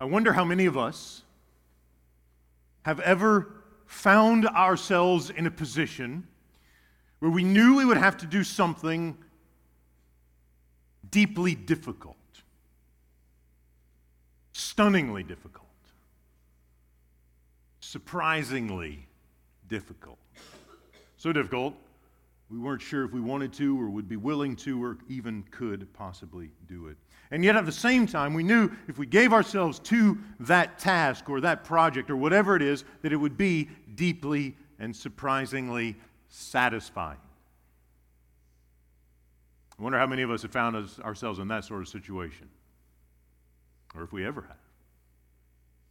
I 0.00 0.04
wonder 0.04 0.32
how 0.32 0.44
many 0.44 0.66
of 0.66 0.76
us 0.76 1.22
have 2.82 3.00
ever 3.00 3.52
found 3.86 4.46
ourselves 4.46 5.30
in 5.30 5.46
a 5.46 5.50
position 5.50 6.26
where 7.20 7.30
we 7.30 7.42
knew 7.42 7.76
we 7.76 7.84
would 7.84 7.96
have 7.96 8.16
to 8.18 8.26
do 8.26 8.44
something 8.44 9.16
deeply 11.10 11.54
difficult, 11.54 12.16
stunningly 14.52 15.22
difficult, 15.22 15.66
surprisingly 17.80 19.06
difficult. 19.68 20.18
So 21.16 21.32
difficult, 21.32 21.74
we 22.50 22.58
weren't 22.58 22.82
sure 22.82 23.04
if 23.04 23.12
we 23.12 23.20
wanted 23.20 23.52
to 23.54 23.80
or 23.80 23.88
would 23.88 24.08
be 24.08 24.16
willing 24.16 24.56
to 24.56 24.82
or 24.82 24.98
even 25.08 25.42
could 25.50 25.92
possibly 25.94 26.50
do 26.68 26.88
it. 26.88 26.96
And 27.30 27.44
yet, 27.44 27.56
at 27.56 27.66
the 27.66 27.72
same 27.72 28.06
time, 28.06 28.34
we 28.34 28.42
knew 28.42 28.70
if 28.86 28.98
we 28.98 29.06
gave 29.06 29.32
ourselves 29.32 29.78
to 29.80 30.18
that 30.40 30.78
task 30.78 31.28
or 31.28 31.40
that 31.40 31.64
project 31.64 32.10
or 32.10 32.16
whatever 32.16 32.54
it 32.54 32.62
is, 32.62 32.84
that 33.02 33.12
it 33.12 33.16
would 33.16 33.36
be 33.36 33.68
deeply 33.94 34.56
and 34.78 34.94
surprisingly 34.94 35.96
satisfying. 36.28 37.18
I 39.78 39.82
wonder 39.82 39.98
how 39.98 40.06
many 40.06 40.22
of 40.22 40.30
us 40.30 40.42
have 40.42 40.52
found 40.52 40.76
us, 40.76 41.00
ourselves 41.00 41.38
in 41.38 41.48
that 41.48 41.64
sort 41.64 41.82
of 41.82 41.88
situation, 41.88 42.48
or 43.94 44.02
if 44.04 44.12
we 44.12 44.24
ever 44.24 44.42
have, 44.42 44.56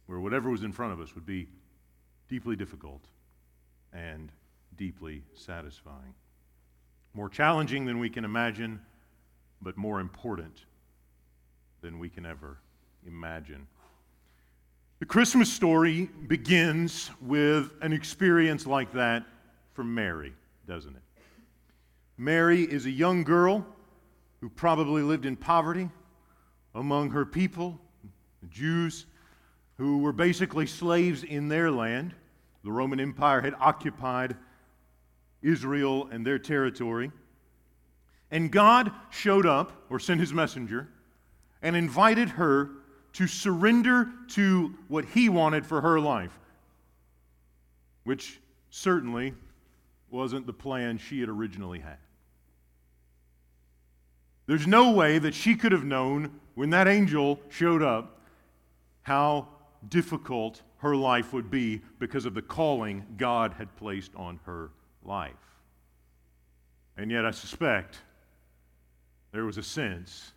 where 0.06 0.18
whatever 0.18 0.50
was 0.50 0.62
in 0.62 0.72
front 0.72 0.92
of 0.92 1.00
us 1.00 1.14
would 1.14 1.26
be 1.26 1.48
deeply 2.28 2.56
difficult 2.56 3.04
and 3.92 4.32
deeply 4.76 5.22
satisfying. 5.34 6.14
More 7.14 7.28
challenging 7.28 7.84
than 7.84 7.98
we 7.98 8.10
can 8.10 8.24
imagine, 8.24 8.80
but 9.62 9.76
more 9.76 10.00
important 10.00 10.64
than 11.86 12.00
we 12.00 12.08
can 12.08 12.26
ever 12.26 12.58
imagine. 13.06 13.64
The 14.98 15.06
Christmas 15.06 15.52
story 15.52 16.10
begins 16.26 17.12
with 17.20 17.70
an 17.80 17.92
experience 17.92 18.66
like 18.66 18.92
that 18.94 19.24
for 19.72 19.84
Mary, 19.84 20.32
doesn't 20.66 20.96
it? 20.96 21.02
Mary 22.18 22.62
is 22.62 22.86
a 22.86 22.90
young 22.90 23.22
girl 23.22 23.64
who 24.40 24.48
probably 24.48 25.02
lived 25.02 25.26
in 25.26 25.36
poverty 25.36 25.88
among 26.74 27.10
her 27.10 27.24
people, 27.24 27.78
the 28.42 28.48
Jews, 28.48 29.06
who 29.78 29.98
were 29.98 30.12
basically 30.12 30.66
slaves 30.66 31.22
in 31.22 31.46
their 31.46 31.70
land. 31.70 32.16
The 32.64 32.72
Roman 32.72 32.98
Empire 32.98 33.42
had 33.42 33.54
occupied 33.60 34.34
Israel 35.40 36.08
and 36.10 36.26
their 36.26 36.40
territory. 36.40 37.12
And 38.32 38.50
God 38.50 38.90
showed 39.10 39.46
up, 39.46 39.84
or 39.88 40.00
sent 40.00 40.18
his 40.18 40.32
messenger, 40.32 40.88
and 41.66 41.74
invited 41.74 42.28
her 42.28 42.70
to 43.12 43.26
surrender 43.26 44.08
to 44.28 44.72
what 44.86 45.04
he 45.04 45.28
wanted 45.28 45.66
for 45.66 45.80
her 45.80 45.98
life, 45.98 46.38
which 48.04 48.38
certainly 48.70 49.34
wasn't 50.08 50.46
the 50.46 50.52
plan 50.52 50.96
she 50.96 51.18
had 51.18 51.28
originally 51.28 51.80
had. 51.80 51.96
There's 54.46 54.68
no 54.68 54.92
way 54.92 55.18
that 55.18 55.34
she 55.34 55.56
could 55.56 55.72
have 55.72 55.82
known 55.82 56.38
when 56.54 56.70
that 56.70 56.86
angel 56.86 57.40
showed 57.48 57.82
up 57.82 58.20
how 59.02 59.48
difficult 59.88 60.62
her 60.78 60.94
life 60.94 61.32
would 61.32 61.50
be 61.50 61.80
because 61.98 62.26
of 62.26 62.34
the 62.34 62.42
calling 62.42 63.04
God 63.16 63.54
had 63.54 63.74
placed 63.74 64.14
on 64.14 64.38
her 64.46 64.70
life. 65.04 65.32
And 66.96 67.10
yet, 67.10 67.26
I 67.26 67.32
suspect 67.32 67.98
there 69.32 69.44
was 69.44 69.58
a 69.58 69.64
sense 69.64 70.30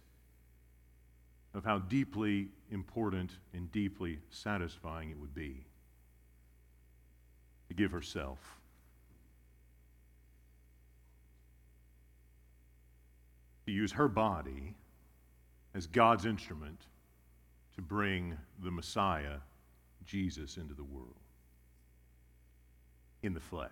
of 1.53 1.63
how 1.65 1.79
deeply 1.79 2.47
important 2.71 3.31
and 3.53 3.71
deeply 3.71 4.19
satisfying 4.29 5.09
it 5.09 5.17
would 5.17 5.33
be 5.33 5.65
to 7.67 7.73
give 7.73 7.91
herself. 7.91 8.37
To 13.65 13.71
use 13.71 13.91
her 13.91 14.07
body 14.07 14.75
as 15.75 15.87
God's 15.87 16.25
instrument 16.25 16.81
to 17.75 17.81
bring 17.81 18.35
the 18.63 18.71
Messiah, 18.71 19.37
Jesus, 20.05 20.57
into 20.57 20.73
the 20.73 20.83
world 20.83 21.15
in 23.21 23.33
the 23.33 23.39
flesh. 23.39 23.69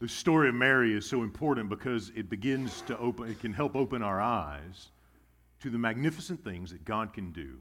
The 0.00 0.08
story 0.08 0.48
of 0.48 0.54
Mary 0.54 0.94
is 0.94 1.06
so 1.06 1.22
important 1.22 1.68
because 1.68 2.10
it 2.16 2.30
begins 2.30 2.80
to 2.82 2.96
open, 2.96 3.30
it 3.30 3.38
can 3.38 3.52
help 3.52 3.76
open 3.76 4.02
our 4.02 4.18
eyes 4.18 4.88
to 5.60 5.68
the 5.68 5.76
magnificent 5.76 6.42
things 6.42 6.70
that 6.70 6.86
God 6.86 7.12
can 7.12 7.32
do, 7.32 7.58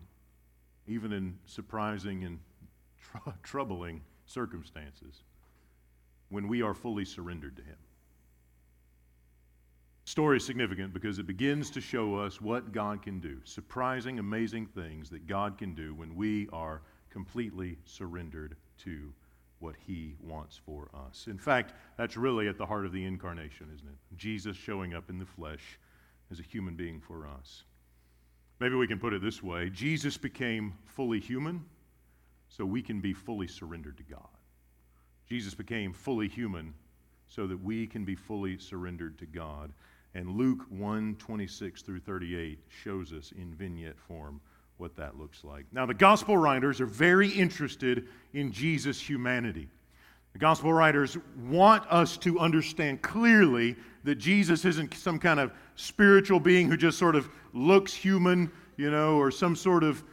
even 0.88 1.12
in 1.12 1.38
surprising 1.46 2.24
and 2.24 2.40
tr- 3.02 3.32
troubling 3.44 4.02
circumstances, 4.26 5.24
when 6.30 6.48
we 6.48 6.62
are 6.62 6.74
fully 6.74 7.04
surrendered 7.04 7.58
to 7.58 7.62
Him. 7.62 7.76
Story 10.06 10.38
is 10.38 10.46
significant 10.46 10.94
because 10.94 11.20
it 11.20 11.28
begins 11.28 11.70
to 11.72 11.82
show 11.82 12.16
us 12.16 12.40
what 12.40 12.72
God 12.72 13.02
can 13.02 13.20
do. 13.20 13.38
Surprising, 13.44 14.18
amazing 14.18 14.66
things 14.66 15.10
that 15.10 15.28
God 15.28 15.58
can 15.58 15.76
do 15.76 15.94
when 15.94 16.16
we 16.16 16.48
are 16.54 16.82
completely 17.10 17.78
surrendered 17.84 18.56
to 18.86 19.14
what 19.60 19.76
he 19.86 20.16
wants 20.22 20.60
for 20.66 20.90
us. 21.08 21.28
In 21.28 21.38
fact, 21.38 21.74
that's 21.98 22.18
really 22.18 22.48
at 22.48 22.58
the 22.58 22.66
heart 22.66 22.86
of 22.86 22.92
the 22.92 23.06
incarnation, 23.06 23.68
isn't 23.74 23.88
it? 23.88 24.18
Jesus 24.18 24.56
showing 24.56 24.94
up 24.94 25.10
in 25.10 25.20
the 25.20 25.26
flesh 25.26 25.80
as 26.32 26.40
a 26.40 26.44
human 26.44 26.76
being 26.76 27.00
for 27.00 27.28
us. 27.28 27.64
Maybe 28.60 28.76
we 28.76 28.88
can 28.88 29.00
put 29.00 29.14
it 29.14 29.22
this 29.22 29.42
way 29.42 29.70
Jesus 29.70 30.18
became 30.18 30.74
fully 30.86 31.20
human 31.20 31.64
so 32.48 32.66
we 32.66 32.82
can 32.82 33.00
be 33.00 33.14
fully 33.14 33.48
surrendered 33.48 33.98
to 33.98 34.04
God. 34.04 34.28
Jesus 35.28 35.54
became 35.54 35.94
fully 35.94 36.28
human 36.28 36.74
so 37.28 37.46
that 37.46 37.64
we 37.64 37.86
can 37.86 38.04
be 38.04 38.16
fully 38.16 38.58
surrendered 38.58 39.18
to 39.20 39.26
God. 39.26 39.72
And 40.16 40.36
Luke 40.36 40.66
1 40.70 41.16
26 41.20 41.82
through 41.84 42.00
38 42.00 42.60
shows 42.84 43.14
us 43.14 43.32
in 43.38 43.54
vignette 43.54 44.00
form 44.00 44.42
what 44.80 44.96
that 44.96 45.18
looks 45.18 45.44
like. 45.44 45.66
Now, 45.72 45.86
the 45.86 45.94
gospel 45.94 46.38
writers 46.38 46.80
are 46.80 46.86
very 46.86 47.30
interested 47.30 48.08
in 48.34 48.52
Jesus' 48.52 49.00
humanity. 49.00 49.68
The 50.34 50.40
gospel 50.40 50.72
writers 50.72 51.18
want 51.50 51.84
us 51.92 52.18
to 52.20 52.40
understand 52.40 53.02
clearly 53.02 53.76
that 54.04 54.16
Jesus 54.16 54.64
isn't 54.64 54.94
some 54.94 55.20
kind 55.20 55.40
of 55.40 55.52
spiritual 55.76 56.40
being 56.40 56.70
who 56.70 56.78
just 56.78 56.98
sort 56.98 57.16
of 57.16 57.30
looks 57.54 57.94
human, 57.94 58.52
you 58.78 58.90
know, 58.90 59.18
or 59.18 59.32
some 59.32 59.56
sort 59.56 59.84
of 59.84 60.04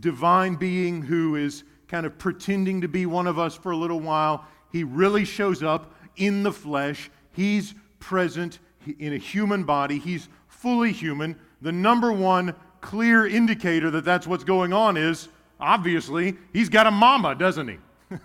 divine 0.00 0.54
being 0.54 1.02
who 1.02 1.36
is 1.36 1.64
kind 1.88 2.06
of 2.06 2.16
pretending 2.18 2.80
to 2.80 2.88
be 2.88 3.06
one 3.06 3.26
of 3.26 3.38
us 3.38 3.56
for 3.56 3.72
a 3.72 3.76
little 3.76 4.00
while. 4.00 4.46
He 4.70 4.84
really 4.84 5.24
shows 5.24 5.62
up 5.62 5.94
in 6.16 6.42
the 6.42 6.52
flesh. 6.52 7.10
He's 7.32 7.74
present 7.98 8.60
in 8.98 9.14
a 9.14 9.18
human 9.18 9.64
body. 9.64 9.98
He's 9.98 10.28
fully 10.46 10.92
human. 10.92 11.36
The 11.60 11.72
number 11.72 12.12
one 12.12 12.54
clear 12.82 13.26
indicator 13.26 13.90
that 13.90 14.04
that's 14.04 14.26
what's 14.26 14.44
going 14.44 14.74
on 14.74 14.98
is 14.98 15.28
obviously 15.58 16.36
he's 16.52 16.68
got 16.68 16.86
a 16.86 16.90
mama, 16.90 17.34
doesn't 17.34 17.68
he? 17.68 17.78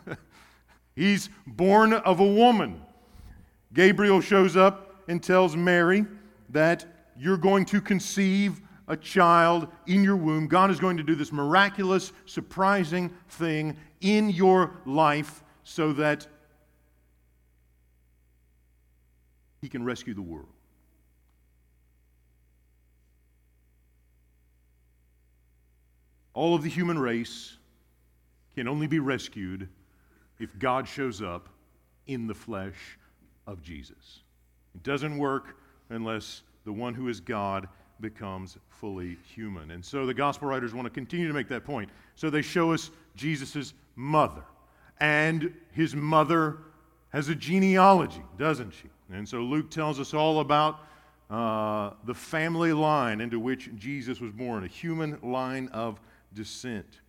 he's 0.95 1.29
born 1.45 1.93
of 1.93 2.19
a 2.19 2.27
woman. 2.27 2.81
Gabriel 3.73 4.19
shows 4.19 4.57
up 4.57 5.03
and 5.07 5.23
tells 5.23 5.55
Mary 5.55 6.05
that 6.49 6.85
you're 7.17 7.37
going 7.37 7.63
to 7.65 7.79
conceive 7.79 8.59
a 8.87 8.97
child 8.97 9.67
in 9.85 10.03
your 10.03 10.15
womb. 10.15 10.47
God 10.47 10.71
is 10.71 10.79
going 10.79 10.97
to 10.97 11.03
do 11.03 11.15
this 11.15 11.31
miraculous, 11.31 12.11
surprising 12.25 13.13
thing 13.29 13.77
in 14.01 14.29
your 14.29 14.71
life 14.85 15.43
so 15.63 15.93
that 15.93 16.27
he 19.61 19.69
can 19.69 19.83
rescue 19.83 20.13
the 20.13 20.21
world. 20.21 20.56
All 26.37 26.53
of 26.53 26.61
the 26.61 26.69
human 26.69 26.99
race 26.99 27.57
can 28.53 28.67
only 28.67 28.85
be 28.85 28.99
rescued 28.99 29.67
if 30.37 30.51
God 30.59 30.87
shows 30.87 31.19
up 31.19 31.49
in 32.05 32.27
the 32.27 32.35
flesh 32.35 32.99
of 33.47 33.63
Jesus. 33.63 34.19
It 34.75 34.83
doesn't 34.83 35.17
work 35.17 35.57
unless 35.89 36.43
the 36.63 36.71
one 36.71 36.93
who 36.93 37.07
is 37.07 37.19
God 37.19 37.67
becomes 38.01 38.55
fully 38.69 39.17
human. 39.33 39.71
And 39.71 39.83
so 39.83 40.05
the 40.05 40.13
gospel 40.13 40.47
writers 40.47 40.75
want 40.75 40.85
to 40.85 40.91
continue 40.91 41.27
to 41.27 41.33
make 41.33 41.47
that 41.47 41.65
point. 41.65 41.89
So 42.13 42.29
they 42.29 42.43
show 42.43 42.71
us 42.71 42.91
Jesus' 43.15 43.73
mother. 43.95 44.43
And 44.99 45.51
his 45.71 45.95
mother 45.95 46.59
has 47.09 47.29
a 47.29 47.35
genealogy, 47.35 48.21
doesn't 48.37 48.75
she? 48.75 48.89
And 49.11 49.27
so 49.27 49.39
Luke 49.39 49.71
tells 49.71 49.99
us 49.99 50.13
all 50.13 50.41
about 50.41 50.81
uh, 51.31 51.93
the 52.05 52.13
family 52.13 52.73
line 52.73 53.21
into 53.21 53.39
which 53.39 53.71
Jesus 53.75 54.21
was 54.21 54.31
born, 54.31 54.63
a 54.65 54.67
human 54.67 55.17
line 55.23 55.67
of 55.69 55.99
descent. 56.33 56.99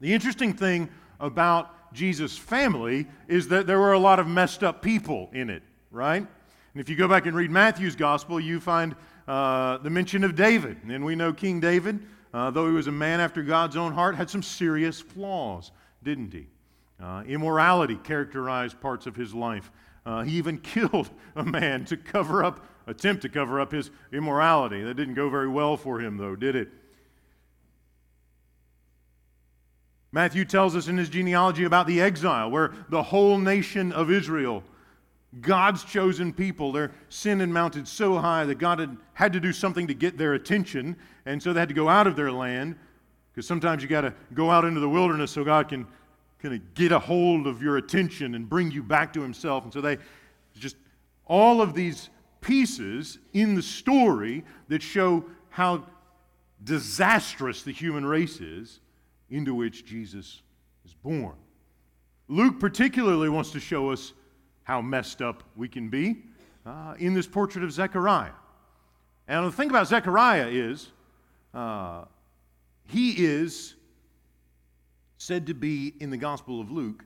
The 0.00 0.12
interesting 0.12 0.52
thing 0.54 0.88
about 1.18 1.92
Jesus' 1.92 2.36
family 2.36 3.06
is 3.28 3.48
that 3.48 3.66
there 3.66 3.78
were 3.78 3.92
a 3.92 3.98
lot 3.98 4.18
of 4.18 4.26
messed 4.26 4.62
up 4.62 4.82
people 4.82 5.28
in 5.32 5.50
it, 5.50 5.62
right? 5.90 6.26
And 6.74 6.80
if 6.80 6.88
you 6.88 6.96
go 6.96 7.08
back 7.08 7.26
and 7.26 7.36
read 7.36 7.50
Matthew's 7.50 7.96
gospel, 7.96 8.38
you 8.38 8.60
find 8.60 8.94
uh, 9.26 9.78
the 9.78 9.90
mention 9.90 10.24
of 10.24 10.34
David. 10.34 10.78
And 10.88 11.04
we 11.04 11.16
know 11.16 11.32
King 11.32 11.60
David, 11.60 12.00
uh, 12.32 12.50
though 12.50 12.66
he 12.66 12.72
was 12.72 12.86
a 12.86 12.92
man 12.92 13.20
after 13.20 13.42
God's 13.42 13.76
own 13.76 13.92
heart, 13.92 14.14
had 14.14 14.30
some 14.30 14.42
serious 14.42 15.00
flaws, 15.00 15.72
didn't 16.02 16.32
he? 16.32 16.46
Uh, 17.02 17.24
immorality 17.26 17.96
characterized 17.96 18.80
parts 18.80 19.06
of 19.06 19.16
his 19.16 19.34
life. 19.34 19.70
Uh, 20.06 20.22
he 20.22 20.36
even 20.36 20.58
killed 20.62 21.10
a 21.36 21.44
man 21.44 21.84
to 21.86 21.96
cover 21.96 22.44
up, 22.44 22.66
attempt 22.86 23.22
to 23.22 23.28
cover 23.28 23.60
up 23.60 23.72
his 23.72 23.90
immorality. 24.12 24.82
That 24.82 24.94
didn't 24.94 25.14
go 25.14 25.28
very 25.28 25.48
well 25.48 25.76
for 25.76 26.00
him, 26.00 26.16
though, 26.16 26.36
did 26.36 26.56
it? 26.56 26.68
Matthew 30.12 30.44
tells 30.44 30.74
us 30.74 30.88
in 30.88 30.96
his 30.96 31.08
genealogy 31.08 31.64
about 31.64 31.86
the 31.86 32.00
exile, 32.00 32.50
where 32.50 32.72
the 32.88 33.02
whole 33.02 33.38
nation 33.38 33.92
of 33.92 34.10
Israel, 34.10 34.64
God's 35.40 35.84
chosen 35.84 36.32
people, 36.32 36.72
their 36.72 36.90
sin 37.08 37.38
had 37.40 37.48
mounted 37.48 37.86
so 37.86 38.18
high 38.18 38.44
that 38.44 38.58
God 38.58 38.80
had 38.80 38.96
had 39.14 39.32
to 39.34 39.40
do 39.40 39.52
something 39.52 39.86
to 39.86 39.94
get 39.94 40.18
their 40.18 40.34
attention, 40.34 40.96
and 41.26 41.40
so 41.40 41.52
they 41.52 41.60
had 41.60 41.68
to 41.68 41.74
go 41.74 41.88
out 41.88 42.06
of 42.06 42.16
their 42.16 42.32
land. 42.32 42.76
Because 43.32 43.46
sometimes 43.46 43.82
you 43.82 43.88
got 43.88 44.00
to 44.00 44.12
go 44.34 44.50
out 44.50 44.64
into 44.64 44.80
the 44.80 44.88
wilderness 44.88 45.30
so 45.30 45.44
God 45.44 45.68
can 45.68 45.86
kind 46.42 46.54
of 46.54 46.74
get 46.74 46.90
a 46.90 46.98
hold 46.98 47.46
of 47.46 47.62
your 47.62 47.76
attention 47.76 48.34
and 48.34 48.48
bring 48.48 48.72
you 48.72 48.82
back 48.82 49.12
to 49.12 49.20
Himself. 49.20 49.62
And 49.62 49.72
so 49.72 49.80
they 49.80 49.98
just 50.58 50.74
all 51.26 51.62
of 51.62 51.74
these 51.74 52.10
pieces 52.40 53.18
in 53.32 53.54
the 53.54 53.62
story 53.62 54.44
that 54.68 54.82
show 54.82 55.24
how 55.50 55.84
disastrous 56.64 57.62
the 57.62 57.72
human 57.72 58.04
race 58.04 58.40
is 58.40 58.80
into 59.30 59.54
which 59.54 59.84
Jesus 59.84 60.42
is 60.84 60.94
born. 60.94 61.34
Luke 62.28 62.60
particularly 62.60 63.28
wants 63.28 63.50
to 63.52 63.60
show 63.60 63.90
us 63.90 64.12
how 64.64 64.80
messed 64.80 65.20
up 65.22 65.42
we 65.56 65.68
can 65.68 65.88
be 65.88 66.22
uh, 66.64 66.94
in 66.98 67.14
this 67.14 67.26
portrait 67.26 67.64
of 67.64 67.72
Zechariah. 67.72 68.32
And 69.26 69.46
the 69.46 69.52
thing 69.52 69.70
about 69.70 69.88
Zechariah 69.88 70.48
is, 70.48 70.88
uh, 71.54 72.04
he 72.86 73.12
is 73.24 73.74
said 75.18 75.46
to 75.46 75.54
be 75.54 75.94
in 76.00 76.10
the 76.10 76.16
Gospel 76.16 76.60
of 76.60 76.70
Luke 76.70 77.04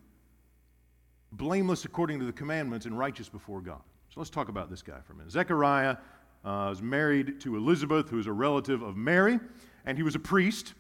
blameless 1.32 1.84
according 1.84 2.18
to 2.20 2.24
the 2.24 2.32
commandments 2.32 2.86
and 2.86 2.98
righteous 2.98 3.28
before 3.28 3.60
God. 3.60 3.80
So 4.08 4.20
let's 4.20 4.30
talk 4.30 4.48
about 4.48 4.70
this 4.70 4.82
guy 4.82 4.98
for 5.04 5.12
a 5.12 5.16
minute. 5.16 5.32
Zechariah 5.32 5.96
uh, 6.44 6.68
was 6.68 6.80
married 6.80 7.40
to 7.40 7.56
Elizabeth, 7.56 8.08
who 8.08 8.18
is 8.18 8.26
a 8.26 8.32
relative 8.32 8.82
of 8.82 8.96
Mary, 8.96 9.40
and 9.84 9.98
he 9.98 10.04
was 10.04 10.14
a 10.14 10.20
priest. 10.20 10.74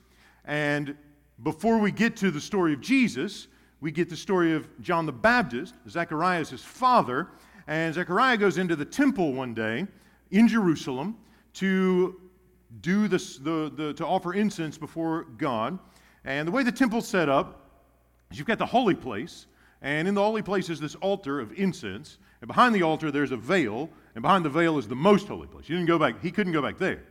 And 0.44 0.96
before 1.42 1.78
we 1.78 1.90
get 1.90 2.16
to 2.18 2.30
the 2.30 2.40
story 2.40 2.72
of 2.72 2.80
Jesus, 2.80 3.48
we 3.80 3.90
get 3.90 4.08
the 4.08 4.16
story 4.16 4.54
of 4.54 4.68
John 4.80 5.04
the 5.04 5.12
Baptist. 5.12 5.74
Zechariah 5.88 6.40
is 6.40 6.50
his 6.50 6.62
father. 6.62 7.28
And 7.66 7.94
Zechariah 7.94 8.36
goes 8.36 8.58
into 8.58 8.76
the 8.76 8.84
temple 8.84 9.32
one 9.32 9.54
day 9.54 9.86
in 10.30 10.48
Jerusalem 10.48 11.16
to 11.54 12.20
do 12.80 13.08
this, 13.08 13.38
the, 13.38 13.72
the, 13.74 13.94
to 13.94 14.06
offer 14.06 14.34
incense 14.34 14.78
before 14.78 15.24
God. 15.38 15.78
And 16.24 16.48
the 16.48 16.52
way 16.52 16.62
the 16.62 16.72
temple's 16.72 17.06
set 17.06 17.28
up 17.28 17.68
is 18.30 18.38
you've 18.38 18.46
got 18.46 18.58
the 18.58 18.66
holy 18.66 18.94
place, 18.94 19.46
and 19.82 20.08
in 20.08 20.14
the 20.14 20.22
holy 20.22 20.42
place 20.42 20.70
is 20.70 20.80
this 20.80 20.94
altar 20.96 21.40
of 21.40 21.52
incense. 21.52 22.18
And 22.40 22.48
behind 22.48 22.74
the 22.74 22.82
altar, 22.82 23.10
there's 23.10 23.32
a 23.32 23.36
veil, 23.36 23.90
and 24.14 24.22
behind 24.22 24.44
the 24.44 24.50
veil 24.50 24.78
is 24.78 24.88
the 24.88 24.96
most 24.96 25.28
holy 25.28 25.46
place. 25.46 25.68
You 25.68 25.76
didn't 25.76 25.88
go 25.88 25.98
back, 25.98 26.22
he 26.22 26.30
couldn't 26.30 26.52
go 26.52 26.62
back 26.62 26.78
there, 26.78 27.02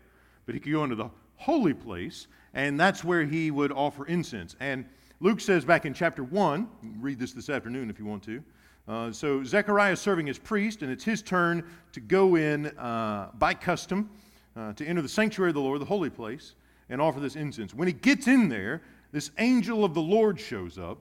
but 0.46 0.56
he 0.56 0.62
could 0.62 0.72
go 0.72 0.84
into 0.84 0.96
the 0.96 1.10
holy 1.36 1.74
place 1.74 2.28
and 2.54 2.80
that's 2.80 3.04
where 3.04 3.24
he 3.24 3.52
would 3.52 3.72
offer 3.72 4.06
incense. 4.06 4.56
And 4.60 4.86
Luke 5.20 5.40
says 5.40 5.66
back 5.66 5.86
in 5.86 5.94
chapter 5.94 6.24
1, 6.24 6.68
read 7.00 7.20
this 7.20 7.34
this 7.34 7.50
afternoon 7.50 7.90
if 7.90 8.00
you 8.00 8.06
want 8.06 8.24
to. 8.24 8.44
Uh, 8.88 9.12
so 9.12 9.44
Zechariah 9.44 9.94
is 9.94 10.02
serving 10.02 10.28
as 10.28 10.38
priest, 10.38 10.82
and 10.82 10.92
it's 10.92 11.04
his 11.04 11.22
turn 11.22 11.64
to 11.94 12.00
go 12.00 12.36
in 12.36 12.68
uh, 12.78 13.30
by 13.36 13.54
custom 13.54 14.10
uh, 14.56 14.74
to 14.74 14.86
enter 14.86 15.02
the 15.02 15.10
sanctuary 15.10 15.52
of 15.52 15.56
the 15.56 15.62
Lord, 15.62 15.80
the 15.80 15.86
holy 15.86 16.10
place, 16.10 16.56
and 16.90 17.02
offer 17.02 17.20
this 17.20 17.36
incense. 17.36 17.74
When 17.74 17.88
he 17.88 17.94
gets 17.94 18.28
in 18.28 18.50
there, 18.50 18.82
this 19.12 19.32
angel 19.38 19.86
of 19.86 19.94
the 19.94 20.02
Lord 20.02 20.40
shows 20.40 20.78
up 20.78 20.98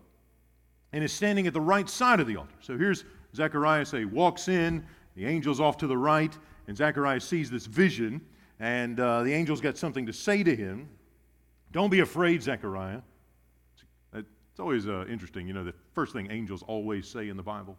and 0.92 1.02
is 1.02 1.12
standing 1.12 1.46
at 1.46 1.54
the 1.54 1.60
right 1.60 1.88
side 1.88 2.20
of 2.20 2.26
the 2.26 2.36
altar. 2.36 2.54
So 2.60 2.78
here's 2.78 3.04
Zechariah 3.34 3.84
say, 3.84 4.00
he 4.00 4.04
walks 4.04 4.48
in, 4.48 4.84
the 5.16 5.26
angel's 5.26 5.60
off 5.60 5.76
to 5.78 5.86
the 5.86 5.96
right, 5.96 6.36
and 6.68 6.76
Zechariah 6.76 7.20
sees 7.20 7.50
this 7.50 7.66
vision, 7.66 8.20
and 8.60 9.00
uh, 9.00 9.22
the 9.22 9.34
angel's 9.34 9.60
got 9.60 9.76
something 9.76 10.06
to 10.06 10.12
say 10.12 10.42
to 10.42 10.54
him. 10.54 10.88
Don't 11.72 11.90
be 11.90 12.00
afraid, 12.00 12.42
Zechariah. 12.42 13.00
It's 14.52 14.60
always 14.60 14.86
uh, 14.86 15.06
interesting, 15.08 15.48
you 15.48 15.54
know, 15.54 15.64
the 15.64 15.72
first 15.94 16.12
thing 16.12 16.30
angels 16.30 16.62
always 16.62 17.08
say 17.08 17.30
in 17.30 17.38
the 17.38 17.42
Bible 17.42 17.78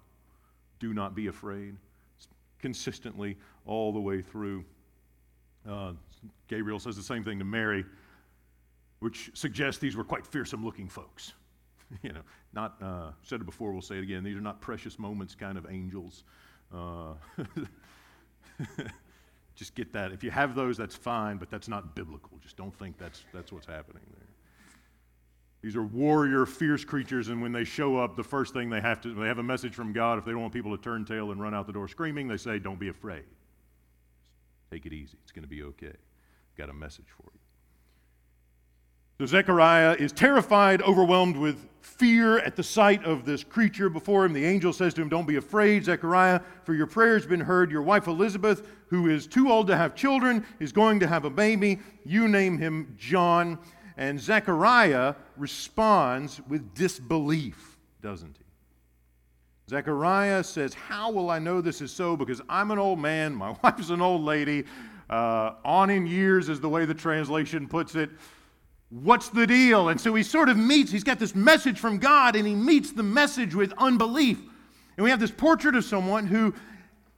do 0.79 0.91
not 0.91 1.13
be 1.13 1.27
afraid. 1.27 1.75
It's 2.17 2.27
consistently 2.59 3.37
all 3.67 3.93
the 3.93 3.99
way 3.99 4.23
through. 4.23 4.65
Uh, 5.69 5.93
Gabriel 6.47 6.79
says 6.79 6.95
the 6.95 7.03
same 7.03 7.23
thing 7.23 7.37
to 7.37 7.45
Mary, 7.45 7.85
which 9.01 9.29
suggests 9.35 9.79
these 9.79 9.95
were 9.95 10.03
quite 10.03 10.25
fearsome 10.25 10.65
looking 10.65 10.89
folks. 10.89 11.33
you 12.01 12.11
know, 12.11 12.21
not, 12.53 12.81
uh, 12.81 13.11
said 13.21 13.39
it 13.39 13.45
before, 13.45 13.71
we'll 13.71 13.83
say 13.83 13.97
it 13.97 14.03
again, 14.03 14.23
these 14.23 14.35
are 14.35 14.41
not 14.41 14.59
precious 14.59 14.97
moments 14.97 15.35
kind 15.35 15.59
of 15.59 15.67
angels. 15.69 16.23
Just 19.55 19.75
get 19.75 19.93
that. 19.93 20.11
If 20.11 20.23
you 20.23 20.31
have 20.31 20.55
those, 20.55 20.77
that's 20.77 20.95
fine, 20.95 21.37
but 21.37 21.49
that's 21.49 21.67
not 21.67 21.95
biblical. 21.95 22.39
Just 22.41 22.57
don't 22.57 22.73
think 22.77 22.97
that's, 22.97 23.23
that's 23.33 23.51
what's 23.51 23.67
happening 23.67 24.03
there. 24.17 24.27
These 25.61 25.77
are 25.77 25.83
warrior, 25.83 26.45
fierce 26.45 26.83
creatures, 26.83 27.29
and 27.29 27.41
when 27.41 27.53
they 27.53 27.63
show 27.63 27.97
up, 27.97 28.17
the 28.17 28.23
first 28.23 28.53
thing 28.53 28.69
they 28.69 28.81
have 28.81 28.99
to, 29.01 29.13
they 29.13 29.27
have 29.27 29.37
a 29.37 29.43
message 29.43 29.73
from 29.73 29.93
God. 29.93 30.17
If 30.17 30.25
they 30.25 30.31
don't 30.31 30.41
want 30.41 30.53
people 30.53 30.75
to 30.75 30.83
turn 30.83 31.05
tail 31.05 31.31
and 31.31 31.41
run 31.41 31.53
out 31.53 31.67
the 31.67 31.73
door 31.73 31.87
screaming, 31.87 32.27
they 32.27 32.35
say, 32.35 32.59
Don't 32.59 32.79
be 32.79 32.89
afraid. 32.89 33.23
Take 34.69 34.85
it 34.85 34.91
easy. 34.91 35.17
It's 35.23 35.31
going 35.31 35.43
to 35.43 35.49
be 35.49 35.63
okay. 35.63 35.93
Got 36.57 36.69
a 36.69 36.73
message 36.73 37.05
for 37.15 37.29
you. 37.33 37.39
So 39.23 39.27
Zechariah 39.27 39.95
is 39.99 40.11
terrified, 40.11 40.81
overwhelmed 40.81 41.37
with 41.37 41.65
fear 41.79 42.39
at 42.39 42.57
the 42.57 42.63
sight 42.63 43.05
of 43.05 43.23
this 43.23 43.41
creature 43.41 43.87
before 43.87 44.25
him. 44.25 44.33
The 44.33 44.43
angel 44.43 44.73
says 44.73 44.93
to 44.95 45.01
him, 45.01 45.07
Don't 45.07 45.25
be 45.25 45.37
afraid, 45.37 45.85
Zechariah, 45.85 46.41
for 46.65 46.73
your 46.73 46.87
prayer 46.87 47.13
has 47.13 47.25
been 47.25 47.39
heard. 47.39 47.71
Your 47.71 47.83
wife 47.83 48.07
Elizabeth, 48.07 48.67
who 48.87 49.07
is 49.07 49.25
too 49.25 49.49
old 49.49 49.67
to 49.67 49.77
have 49.77 49.95
children, 49.95 50.45
is 50.59 50.73
going 50.73 50.99
to 50.99 51.07
have 51.07 51.23
a 51.23 51.29
baby. 51.29 51.79
You 52.03 52.27
name 52.27 52.57
him 52.57 52.97
John. 52.99 53.59
And 53.95 54.19
Zechariah 54.19 55.15
responds 55.37 56.41
with 56.49 56.73
disbelief, 56.73 57.77
doesn't 58.01 58.37
he? 58.37 58.43
Zechariah 59.69 60.43
says, 60.43 60.73
How 60.73 61.09
will 61.09 61.29
I 61.29 61.39
know 61.39 61.61
this 61.61 61.79
is 61.79 61.93
so? 61.93 62.17
Because 62.17 62.41
I'm 62.49 62.71
an 62.71 62.77
old 62.77 62.99
man, 62.99 63.33
my 63.33 63.55
wife's 63.63 63.89
an 63.89 64.01
old 64.01 64.23
lady. 64.25 64.65
Uh, 65.09 65.53
on 65.63 65.89
in 65.89 66.05
years 66.05 66.49
is 66.49 66.59
the 66.59 66.67
way 66.67 66.83
the 66.83 66.93
translation 66.93 67.69
puts 67.69 67.95
it. 67.95 68.09
What's 69.01 69.29
the 69.29 69.47
deal? 69.47 69.89
And 69.89 69.99
so 69.99 70.13
he 70.13 70.21
sort 70.21 70.49
of 70.49 70.57
meets, 70.57 70.91
he's 70.91 71.03
got 71.03 71.17
this 71.17 71.33
message 71.33 71.79
from 71.79 71.97
God, 71.97 72.35
and 72.35 72.45
he 72.45 72.53
meets 72.53 72.91
the 72.91 73.01
message 73.01 73.55
with 73.55 73.73
unbelief. 73.79 74.39
And 74.97 75.03
we 75.03 75.09
have 75.09 75.19
this 75.19 75.31
portrait 75.31 75.75
of 75.75 75.83
someone 75.83 76.27
who, 76.27 76.53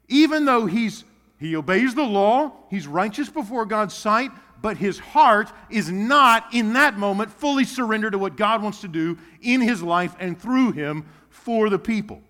even 0.07 0.45
though 0.45 0.67
he's 0.67 1.03
he 1.37 1.55
obeys 1.57 1.93
the 1.93 2.03
law, 2.03 2.53
he's 2.69 2.87
righteous 2.87 3.29
before 3.29 3.65
God's 3.65 3.93
sight, 3.93 4.31
but 4.61 4.77
his 4.77 4.97
heart 4.97 5.51
is 5.69 5.91
not 5.91 6.45
in 6.53 6.73
that 6.73 6.97
moment 6.97 7.29
fully 7.29 7.65
surrendered 7.65 8.13
to 8.13 8.17
what 8.17 8.37
God 8.37 8.63
wants 8.63 8.79
to 8.81 8.87
do 8.87 9.17
in 9.41 9.59
his 9.59 9.83
life 9.83 10.15
and 10.17 10.41
through 10.41 10.71
him 10.71 11.05
for 11.29 11.69
the 11.69 11.77
people. 11.77 12.21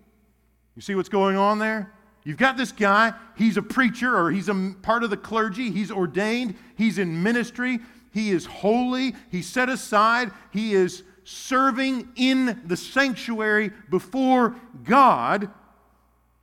You 0.74 0.82
see 0.82 0.96
what's 0.96 1.08
going 1.08 1.36
on 1.36 1.60
there? 1.60 1.92
You've 2.24 2.36
got 2.36 2.56
this 2.56 2.72
guy, 2.72 3.12
he's 3.36 3.56
a 3.56 3.62
preacher 3.62 4.18
or 4.18 4.32
he's 4.32 4.48
a 4.48 4.74
part 4.82 5.04
of 5.04 5.10
the 5.10 5.16
clergy, 5.16 5.70
he's 5.70 5.92
ordained, 5.92 6.56
he's 6.74 6.98
in 6.98 7.22
ministry, 7.22 7.78
he 8.16 8.30
is 8.30 8.46
holy. 8.46 9.14
He's 9.30 9.46
set 9.46 9.68
aside. 9.68 10.30
He 10.50 10.72
is 10.72 11.02
serving 11.24 12.08
in 12.16 12.62
the 12.64 12.74
sanctuary 12.74 13.72
before 13.90 14.56
God, 14.84 15.50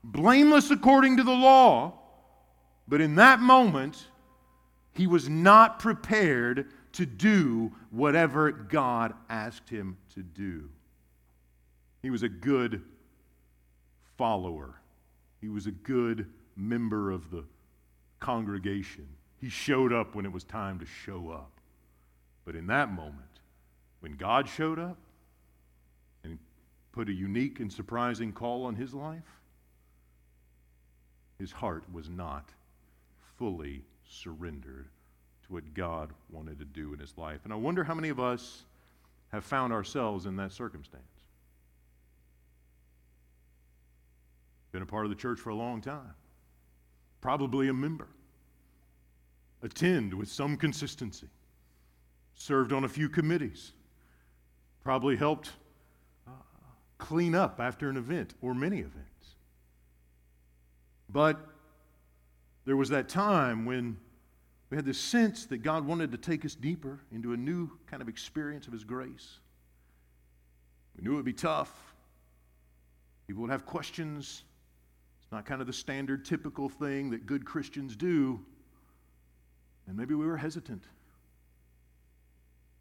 blameless 0.03 0.69
according 0.69 1.17
to 1.17 1.23
the 1.23 1.31
law. 1.31 1.93
But 2.87 3.01
in 3.01 3.15
that 3.15 3.39
moment, 3.39 4.05
he 4.91 5.07
was 5.07 5.27
not 5.27 5.79
prepared 5.79 6.67
to 6.91 7.07
do 7.07 7.71
whatever 7.89 8.51
God 8.51 9.15
asked 9.27 9.67
him 9.67 9.97
to 10.13 10.21
do. 10.21 10.69
He 12.03 12.11
was 12.11 12.21
a 12.21 12.29
good 12.29 12.83
follower, 14.15 14.79
he 15.41 15.49
was 15.49 15.65
a 15.65 15.71
good 15.71 16.27
member 16.55 17.09
of 17.09 17.31
the 17.31 17.43
congregation. 18.19 19.07
He 19.41 19.49
showed 19.49 19.91
up 19.91 20.13
when 20.13 20.23
it 20.23 20.31
was 20.31 20.43
time 20.43 20.77
to 20.77 20.85
show 20.85 21.31
up. 21.31 21.52
But 22.45 22.55
in 22.55 22.67
that 22.67 22.91
moment, 22.91 23.39
when 24.01 24.13
God 24.13 24.49
showed 24.49 24.79
up 24.79 24.97
and 26.23 26.37
put 26.91 27.09
a 27.09 27.13
unique 27.13 27.59
and 27.59 27.71
surprising 27.71 28.33
call 28.33 28.65
on 28.65 28.75
his 28.75 28.93
life, 28.93 29.39
his 31.39 31.51
heart 31.51 31.83
was 31.91 32.09
not 32.09 32.49
fully 33.37 33.81
surrendered 34.09 34.87
to 35.45 35.53
what 35.53 35.73
God 35.73 36.11
wanted 36.29 36.59
to 36.59 36.65
do 36.65 36.93
in 36.93 36.99
his 36.99 37.17
life. 37.17 37.39
And 37.43 37.53
I 37.53 37.55
wonder 37.55 37.83
how 37.83 37.93
many 37.93 38.09
of 38.09 38.19
us 38.19 38.63
have 39.31 39.43
found 39.43 39.73
ourselves 39.73 40.25
in 40.25 40.35
that 40.35 40.51
circumstance. 40.51 41.03
Been 44.71 44.83
a 44.83 44.85
part 44.85 45.05
of 45.05 45.09
the 45.09 45.15
church 45.15 45.39
for 45.39 45.49
a 45.49 45.55
long 45.55 45.81
time, 45.81 46.13
probably 47.21 47.67
a 47.67 47.73
member. 47.73 48.07
attend 49.63 50.13
with 50.13 50.29
some 50.29 50.57
consistency, 50.57 51.27
served 52.43 52.73
on 52.73 52.83
a 52.83 52.89
few 52.89 53.07
committees, 53.07 53.71
probably 54.83 55.15
helped 55.15 55.51
uh, 56.27 56.31
clean 56.97 57.35
up 57.35 57.61
after 57.61 57.89
an 57.89 57.95
event 57.95 58.33
or 58.41 58.53
many 58.53 58.79
events. 58.79 59.35
But 61.07 61.39
there 62.65 62.75
was 62.75 62.89
that 62.89 63.07
time 63.07 63.65
when 63.65 63.95
we 64.69 64.75
had 64.75 64.85
this 64.85 64.99
sense 64.99 65.45
that 65.45 65.59
God 65.59 65.87
wanted 65.87 66.11
to 66.11 66.17
take 66.17 66.43
us 66.43 66.53
deeper 66.53 66.99
into 67.13 67.31
a 67.31 67.37
new 67.37 67.71
kind 67.87 68.01
of 68.01 68.09
experience 68.09 68.67
of 68.67 68.73
His 68.73 68.83
grace. 68.83 69.39
We 70.97 71.03
knew 71.03 71.13
it 71.13 71.15
would 71.15 71.25
be 71.25 71.31
tough. 71.31 71.71
People 73.25 73.43
would 73.43 73.51
have 73.51 73.65
questions. 73.65 74.43
It's 75.21 75.31
not 75.31 75.45
kind 75.45 75.61
of 75.61 75.67
the 75.67 75.73
standard, 75.73 76.25
typical 76.25 76.67
thing 76.67 77.09
that 77.11 77.25
good 77.25 77.45
Christians 77.45 77.95
do. 77.95 78.41
And 79.87 79.95
maybe 79.95 80.13
we 80.13 80.25
were 80.25 80.37
hesitant. 80.37 80.83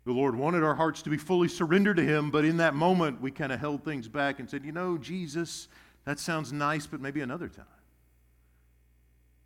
The 0.04 0.12
Lord 0.12 0.34
wanted 0.34 0.64
our 0.64 0.74
hearts 0.74 1.02
to 1.02 1.10
be 1.10 1.16
fully 1.16 1.48
surrendered 1.48 1.96
to 1.96 2.04
Him, 2.04 2.30
but 2.30 2.44
in 2.44 2.56
that 2.56 2.74
moment, 2.74 3.20
we 3.20 3.30
kind 3.30 3.52
of 3.52 3.60
held 3.60 3.84
things 3.84 4.08
back 4.08 4.40
and 4.40 4.50
said, 4.50 4.64
You 4.64 4.72
know, 4.72 4.98
Jesus, 4.98 5.68
that 6.04 6.18
sounds 6.18 6.52
nice, 6.52 6.86
but 6.86 7.00
maybe 7.00 7.20
another 7.20 7.48
time. 7.48 7.66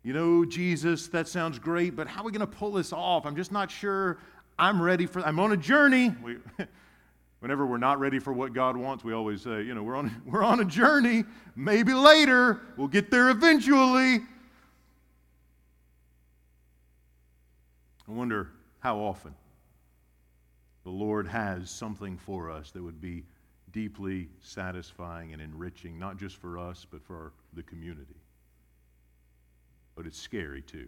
You 0.03 0.13
know, 0.13 0.45
Jesus, 0.45 1.07
that 1.09 1.27
sounds 1.27 1.59
great, 1.59 1.95
but 1.95 2.07
how 2.07 2.21
are 2.21 2.25
we 2.25 2.31
going 2.31 2.39
to 2.39 2.47
pull 2.47 2.71
this 2.71 2.93
off? 2.93 3.25
I'm 3.25 3.35
just 3.35 3.51
not 3.51 3.69
sure 3.69 4.17
I'm 4.57 4.81
ready 4.81 5.05
for 5.05 5.21
I'm 5.21 5.39
on 5.39 5.51
a 5.51 5.57
journey. 5.57 6.15
We, 6.23 6.37
whenever 7.39 7.65
we're 7.65 7.77
not 7.77 7.99
ready 7.99 8.17
for 8.17 8.33
what 8.33 8.53
God 8.53 8.75
wants, 8.75 9.03
we 9.03 9.13
always 9.13 9.41
say, 9.41 9.61
you 9.61 9.75
know, 9.75 9.83
we're 9.83 9.95
on, 9.95 10.21
we're 10.25 10.43
on 10.43 10.59
a 10.59 10.65
journey. 10.65 11.23
Maybe 11.55 11.93
later. 11.93 12.61
We'll 12.77 12.87
get 12.87 13.11
there 13.11 13.29
eventually. 13.29 14.21
I 18.07 18.11
wonder 18.11 18.49
how 18.79 18.97
often 18.99 19.35
the 20.87 20.93
Lord 20.93 21.27
has 21.27 21.69
something 21.69 22.17
for 22.17 22.49
us 22.49 22.71
that 22.71 22.81
would 22.81 23.01
be 23.01 23.25
deeply 23.73 24.29
satisfying 24.39 25.33
and 25.33 25.41
enriching, 25.41 25.99
not 25.99 26.15
just 26.15 26.37
for 26.37 26.57
us, 26.57 26.87
but 26.89 27.03
for 27.03 27.33
the 27.51 27.63
community. 27.63 28.15
But 29.97 30.05
it's 30.05 30.17
scary 30.17 30.61
too. 30.61 30.87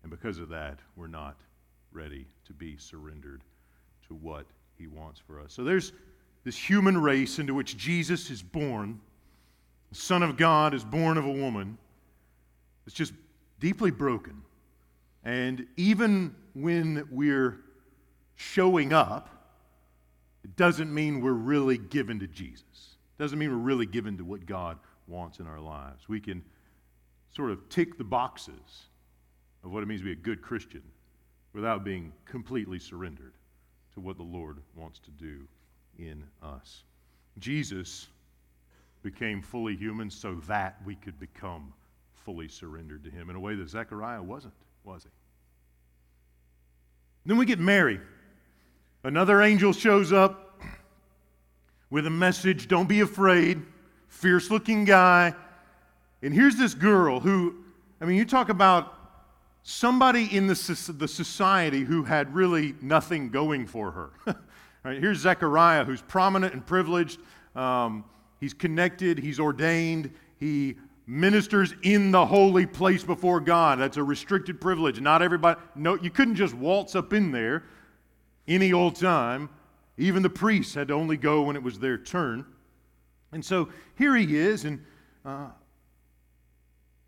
And 0.00 0.10
because 0.10 0.38
of 0.38 0.48
that, 0.48 0.78
we're 0.96 1.08
not 1.08 1.36
ready 1.92 2.24
to 2.46 2.54
be 2.54 2.78
surrendered 2.78 3.42
to 4.08 4.14
what 4.14 4.46
He 4.78 4.86
wants 4.86 5.20
for 5.20 5.38
us. 5.38 5.52
So 5.52 5.62
there's 5.62 5.92
this 6.42 6.56
human 6.56 6.96
race 6.96 7.38
into 7.38 7.52
which 7.52 7.76
Jesus 7.76 8.30
is 8.30 8.42
born. 8.42 8.98
The 9.90 9.96
Son 9.96 10.22
of 10.22 10.38
God 10.38 10.72
is 10.72 10.84
born 10.86 11.18
of 11.18 11.26
a 11.26 11.30
woman. 11.30 11.76
It's 12.86 12.96
just 12.96 13.12
deeply 13.58 13.90
broken 13.90 14.40
and 15.24 15.66
even 15.76 16.34
when 16.54 17.06
we're 17.10 17.60
showing 18.40 18.92
up, 18.92 19.28
doesn't 20.56 20.92
mean 20.92 21.20
we're 21.20 21.32
really 21.32 21.76
given 21.76 22.18
to 22.20 22.26
Jesus. 22.26 22.96
Doesn't 23.18 23.38
mean 23.38 23.50
we're 23.50 23.56
really 23.56 23.84
given 23.84 24.16
to 24.16 24.24
what 24.24 24.46
God 24.46 24.78
wants 25.06 25.40
in 25.40 25.46
our 25.46 25.60
lives. 25.60 26.08
We 26.08 26.20
can 26.20 26.42
sort 27.34 27.50
of 27.50 27.68
tick 27.68 27.98
the 27.98 28.04
boxes 28.04 28.86
of 29.62 29.70
what 29.70 29.82
it 29.82 29.86
means 29.86 30.00
to 30.00 30.06
be 30.06 30.12
a 30.12 30.16
good 30.16 30.40
Christian 30.40 30.82
without 31.52 31.84
being 31.84 32.12
completely 32.24 32.78
surrendered 32.78 33.34
to 33.94 34.00
what 34.00 34.16
the 34.16 34.22
Lord 34.22 34.58
wants 34.74 35.00
to 35.00 35.10
do 35.10 35.46
in 35.98 36.24
us. 36.42 36.84
Jesus 37.38 38.08
became 39.02 39.42
fully 39.42 39.76
human 39.76 40.10
so 40.10 40.36
that 40.46 40.76
we 40.86 40.94
could 40.94 41.20
become 41.20 41.74
fully 42.14 42.48
surrendered 42.48 43.04
to 43.04 43.10
Him 43.10 43.28
in 43.28 43.36
a 43.36 43.40
way 43.40 43.54
that 43.54 43.68
Zechariah 43.68 44.22
wasn't 44.22 44.54
was 44.82 45.02
he? 45.02 45.10
Then 47.26 47.36
we 47.36 47.44
get 47.44 47.58
Mary. 47.58 48.00
Another 49.02 49.40
angel 49.40 49.72
shows 49.72 50.12
up 50.12 50.60
with 51.88 52.06
a 52.06 52.10
message 52.10 52.68
don't 52.68 52.88
be 52.88 53.00
afraid, 53.00 53.62
fierce 54.08 54.50
looking 54.50 54.84
guy. 54.84 55.34
And 56.22 56.34
here's 56.34 56.56
this 56.56 56.74
girl 56.74 57.18
who, 57.18 57.54
I 58.02 58.04
mean, 58.04 58.18
you 58.18 58.26
talk 58.26 58.50
about 58.50 58.94
somebody 59.62 60.36
in 60.36 60.46
the, 60.46 60.94
the 60.98 61.08
society 61.08 61.80
who 61.80 62.02
had 62.02 62.34
really 62.34 62.74
nothing 62.82 63.30
going 63.30 63.66
for 63.66 63.90
her. 63.90 64.10
right, 64.84 65.00
here's 65.00 65.20
Zechariah, 65.20 65.84
who's 65.84 66.02
prominent 66.02 66.52
and 66.52 66.66
privileged. 66.66 67.20
Um, 67.56 68.04
he's 68.38 68.52
connected, 68.52 69.18
he's 69.18 69.40
ordained, 69.40 70.10
he 70.36 70.76
ministers 71.06 71.74
in 71.84 72.10
the 72.10 72.26
holy 72.26 72.66
place 72.66 73.02
before 73.02 73.40
God. 73.40 73.78
That's 73.78 73.96
a 73.96 74.04
restricted 74.04 74.60
privilege. 74.60 75.00
Not 75.00 75.22
everybody, 75.22 75.58
no, 75.74 75.94
you 75.94 76.10
couldn't 76.10 76.36
just 76.36 76.52
waltz 76.52 76.94
up 76.94 77.14
in 77.14 77.32
there 77.32 77.64
any 78.50 78.72
old 78.72 78.96
time. 78.96 79.48
Even 79.96 80.22
the 80.22 80.30
priests 80.30 80.74
had 80.74 80.88
to 80.88 80.94
only 80.94 81.16
go 81.16 81.42
when 81.42 81.56
it 81.56 81.62
was 81.62 81.78
their 81.78 81.96
turn. 81.96 82.44
And 83.32 83.44
so 83.44 83.68
here 83.96 84.16
he 84.16 84.36
is, 84.36 84.64
and 84.64 84.84
uh, 85.24 85.48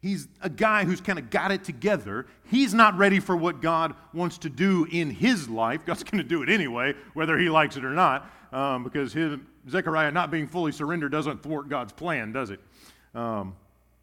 he's 0.00 0.28
a 0.40 0.48
guy 0.48 0.84
who's 0.84 1.00
kind 1.00 1.18
of 1.18 1.30
got 1.30 1.50
it 1.50 1.64
together. 1.64 2.26
He's 2.44 2.72
not 2.72 2.96
ready 2.96 3.18
for 3.18 3.36
what 3.36 3.60
God 3.60 3.94
wants 4.12 4.38
to 4.38 4.50
do 4.50 4.86
in 4.90 5.10
his 5.10 5.48
life. 5.48 5.84
God's 5.84 6.04
going 6.04 6.22
to 6.22 6.28
do 6.28 6.42
it 6.42 6.48
anyway, 6.48 6.94
whether 7.14 7.38
he 7.38 7.48
likes 7.48 7.76
it 7.76 7.84
or 7.84 7.90
not, 7.90 8.30
um, 8.52 8.84
because 8.84 9.12
his, 9.12 9.38
Zechariah 9.68 10.10
not 10.10 10.30
being 10.30 10.46
fully 10.46 10.72
surrendered 10.72 11.12
doesn't 11.12 11.42
thwart 11.42 11.68
God's 11.68 11.92
plan, 11.92 12.32
does 12.32 12.50
it? 12.50 12.60
Um, 13.14 13.56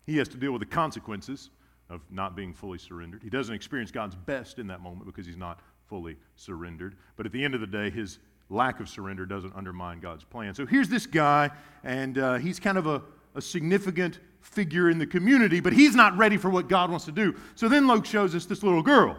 he 0.06 0.18
has 0.18 0.28
to 0.30 0.38
deal 0.38 0.52
with 0.52 0.62
the 0.62 0.66
consequences 0.66 1.52
of 1.90 2.02
not 2.12 2.36
being 2.36 2.54
fully 2.54 2.78
surrendered. 2.78 3.24
He 3.24 3.30
doesn't 3.30 3.54
experience 3.54 3.92
God's 3.92 4.16
best 4.16 4.60
in 4.60 4.68
that 4.68 4.82
moment 4.82 5.06
because 5.06 5.26
he's 5.26 5.38
not 5.38 5.60
fully 5.90 6.16
surrendered. 6.36 6.96
But 7.18 7.26
at 7.26 7.32
the 7.32 7.44
end 7.44 7.56
of 7.56 7.62
the 7.62 7.68
day, 7.68 7.90
his 7.90 8.20
lack 8.50 8.80
of 8.80 8.88
surrender 8.88 9.26
doesn't 9.26 9.56
undermine 9.56 10.00
God's 10.00 10.24
plan. 10.24 10.54
So 10.54 10.66
here's 10.66 10.88
this 10.88 11.06
guy, 11.06 11.50
and 11.84 12.18
uh, 12.18 12.36
he's 12.36 12.60
kind 12.60 12.78
of 12.78 12.88
a, 12.88 13.02
a 13.36 13.42
significant 13.42 14.20
figure 14.42 14.90
in 14.90 14.98
the 14.98 15.06
community, 15.06 15.60
but 15.60 15.74
he's 15.74 15.96
not 15.96 16.18
ready 16.18 16.38
for 16.38 16.50
what 16.50 16.68
God 16.70 16.90
wants 16.90 17.06
to 17.06 17.12
do. 17.12 17.36
So 17.56 17.68
then 17.68 17.88
Luke 17.88 18.06
shows 18.06 18.34
us 18.36 18.46
this 18.46 18.64
little 18.64 18.82
girl, 18.82 19.18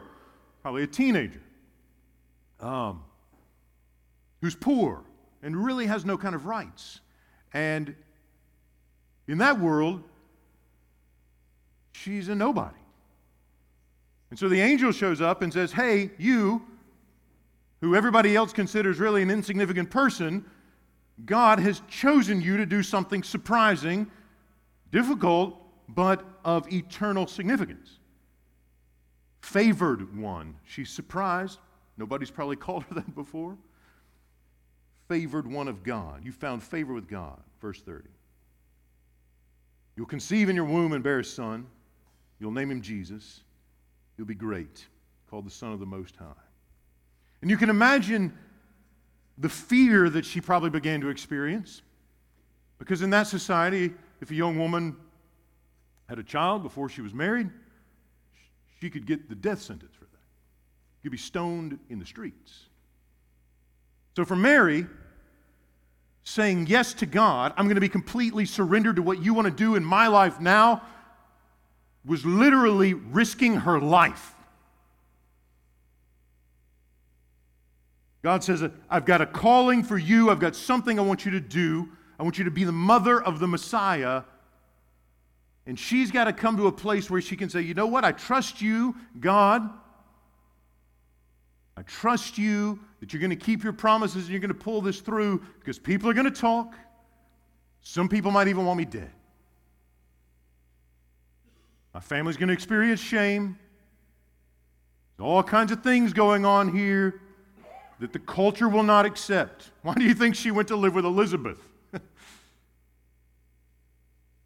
probably 0.63 0.83
a 0.83 0.87
teenager, 0.87 1.43
um, 2.61 3.03
who's 4.41 4.55
poor 4.55 5.03
and 5.43 5.57
really 5.57 5.87
has 5.87 6.05
no 6.05 6.17
kind 6.17 6.35
of 6.35 6.47
rights. 6.47 7.01
And 7.53 7.95
in 9.27 9.39
that 9.39 9.59
world, 9.59 10.03
she's 11.93 12.29
a 12.29 12.35
nobody. 12.35 12.77
And 14.31 14.39
so 14.39 14.49
the 14.49 14.61
angel 14.61 14.93
shows 14.93 15.21
up 15.21 15.43
and 15.43 15.53
says, 15.53 15.73
Hey, 15.73 16.11
you, 16.19 16.63
who 17.81 17.95
everybody 17.95 18.37
else 18.37 18.53
considers 18.53 18.99
really 18.99 19.23
an 19.23 19.31
insignificant 19.31 19.91
person, 19.91 20.45
God 21.25 21.59
has 21.59 21.83
chosen 21.89 22.41
you 22.41 22.57
to 22.57 22.67
do 22.67 22.83
something 22.83 23.23
surprising, 23.23 24.11
difficult, 24.91 25.57
but 25.89 26.25
of 26.45 26.73
eternal 26.73 27.27
significance. 27.27 27.99
Favored 29.41 30.17
one. 30.17 30.57
She's 30.65 30.91
surprised. 30.91 31.59
Nobody's 31.97 32.31
probably 32.31 32.57
called 32.57 32.85
her 32.85 32.95
that 32.95 33.15
before. 33.15 33.57
Favored 35.09 35.47
one 35.47 35.67
of 35.67 35.83
God. 35.83 36.25
You 36.25 36.33
found 36.33 36.63
favor 36.63 36.95
with 36.95 37.09
God. 37.09 37.41
Verse 37.61 37.81
30. 37.81 38.09
You'll 39.97 40.07
conceive 40.07 40.49
in 40.49 40.57
your 40.57 40.65
womb 40.65 40.93
and 40.93 41.03
bear 41.03 41.19
a 41.19 41.25
son. 41.25 41.67
You'll 42.39 42.53
name 42.53 42.71
him 42.71 42.81
Jesus. 42.81 43.43
He'll 44.21 44.27
be 44.27 44.35
great, 44.35 44.87
called 45.31 45.47
the 45.47 45.51
Son 45.51 45.73
of 45.73 45.81
the 45.81 45.87
Most 45.87 46.15
High. 46.15 46.27
And 47.41 47.51
you 47.51 47.57
can 47.57 47.71
imagine 47.71 48.37
the 49.39 49.49
fear 49.49 50.11
that 50.11 50.27
she 50.27 50.43
probably 50.43 50.69
began 50.69 51.01
to 51.01 51.09
experience. 51.09 51.81
Because 52.79 53.01
in 53.01 53.09
that 53.09 53.29
society, 53.29 53.95
if 54.21 54.31
a 54.31 54.35
young 54.35 54.59
woman 54.59 54.95
had 56.07 56.19
a 56.19 56.23
child 56.23 56.63
before 56.63 56.91
she 56.91 57.01
was 57.01 57.15
married, 57.15 57.49
she 58.79 58.91
could 58.91 59.07
get 59.07 59.31
the 59.31 59.35
death 59.35 59.63
sentence 59.63 59.95
for 59.95 60.05
that. 60.05 60.21
She 60.99 61.05
could 61.05 61.13
be 61.13 61.17
stoned 61.17 61.79
in 61.89 61.99
the 61.99 62.05
streets. 62.05 62.67
So 64.17 64.27
for 64.27 64.37
Mary, 64.37 64.87
saying 66.25 66.67
yes 66.67 66.93
to 66.93 67.07
God, 67.07 67.55
I'm 67.57 67.65
going 67.65 67.77
to 67.77 67.81
be 67.81 67.89
completely 67.89 68.45
surrendered 68.45 68.97
to 68.97 69.03
what 69.03 69.23
you 69.23 69.33
want 69.33 69.47
to 69.47 69.51
do 69.51 69.77
in 69.77 69.83
my 69.83 70.09
life 70.09 70.41
now, 70.41 70.83
was 72.05 72.25
literally 72.25 72.95
risking 72.95 73.57
her 73.57 73.81
life. 73.81 74.35
God 78.23 78.45
says, 78.45 78.63
I've 78.89 79.05
got 79.05 79.21
a 79.21 79.27
calling 79.27 79.83
for 79.83 79.97
you. 79.97 80.31
I've 80.31 80.41
got 80.41 80.55
something 80.55 80.99
I 80.99 81.03
want 81.03 81.25
you 81.25 81.31
to 81.33 81.41
do. 81.41 81.89
I 82.19 82.23
want 82.23 82.37
you 82.39 82.45
to 82.45 82.51
be 82.51 82.65
the 82.65 82.73
mother 82.73 83.23
of 83.23 83.39
the 83.39 83.47
Messiah. 83.47 84.23
And 85.67 85.79
she's 85.79 86.11
got 86.11 86.25
to 86.25 86.33
come 86.33 86.57
to 86.59 86.67
a 86.67 86.73
place 86.73 87.11
where 87.11 87.21
she 87.21 87.37
can 87.37 87.49
say, 87.49 87.63
You 87.63 87.75
know 87.75 87.87
what? 87.87 88.05
I 88.05 88.13
trust 88.13 88.61
you, 88.61 88.95
God. 89.19 89.71
I 91.77 91.83
trust 91.83 92.37
you 92.37 92.79
that 93.01 93.13
you're 93.13 93.21
going 93.21 93.31
to 93.31 93.37
keep 93.37 93.65
your 93.65 93.73
promises 93.73 94.25
and 94.25 94.31
you're 94.31 94.41
going 94.41 94.49
to 94.49 94.55
pull 94.55 94.83
this 94.83 95.01
through 95.01 95.43
because 95.59 95.79
people 95.79 96.11
are 96.11 96.15
going 96.15 96.31
to 96.31 96.41
talk. 96.41 96.75
Some 97.81 98.09
people 98.09 98.31
might 98.31 98.49
even 98.49 98.67
want 98.67 98.77
me 98.77 98.85
dead. 98.85 99.11
My 101.93 102.01
family's 102.01 102.37
going 102.37 102.49
to 102.49 102.55
experience 102.55 103.01
shame. 103.01 103.59
There's 105.17 105.27
All 105.27 105.43
kinds 105.43 105.73
of 105.73 105.83
things 105.83 106.13
going 106.13 106.45
on 106.45 106.75
here 106.75 107.21
that 107.99 108.13
the 108.13 108.19
culture 108.19 108.69
will 108.69 108.83
not 108.83 109.05
accept. 109.05 109.71
Why 109.83 109.95
do 109.95 110.05
you 110.05 110.15
think 110.15 110.35
she 110.35 110.51
went 110.51 110.69
to 110.69 110.77
live 110.77 110.95
with 110.95 111.05
Elizabeth? 111.05 111.59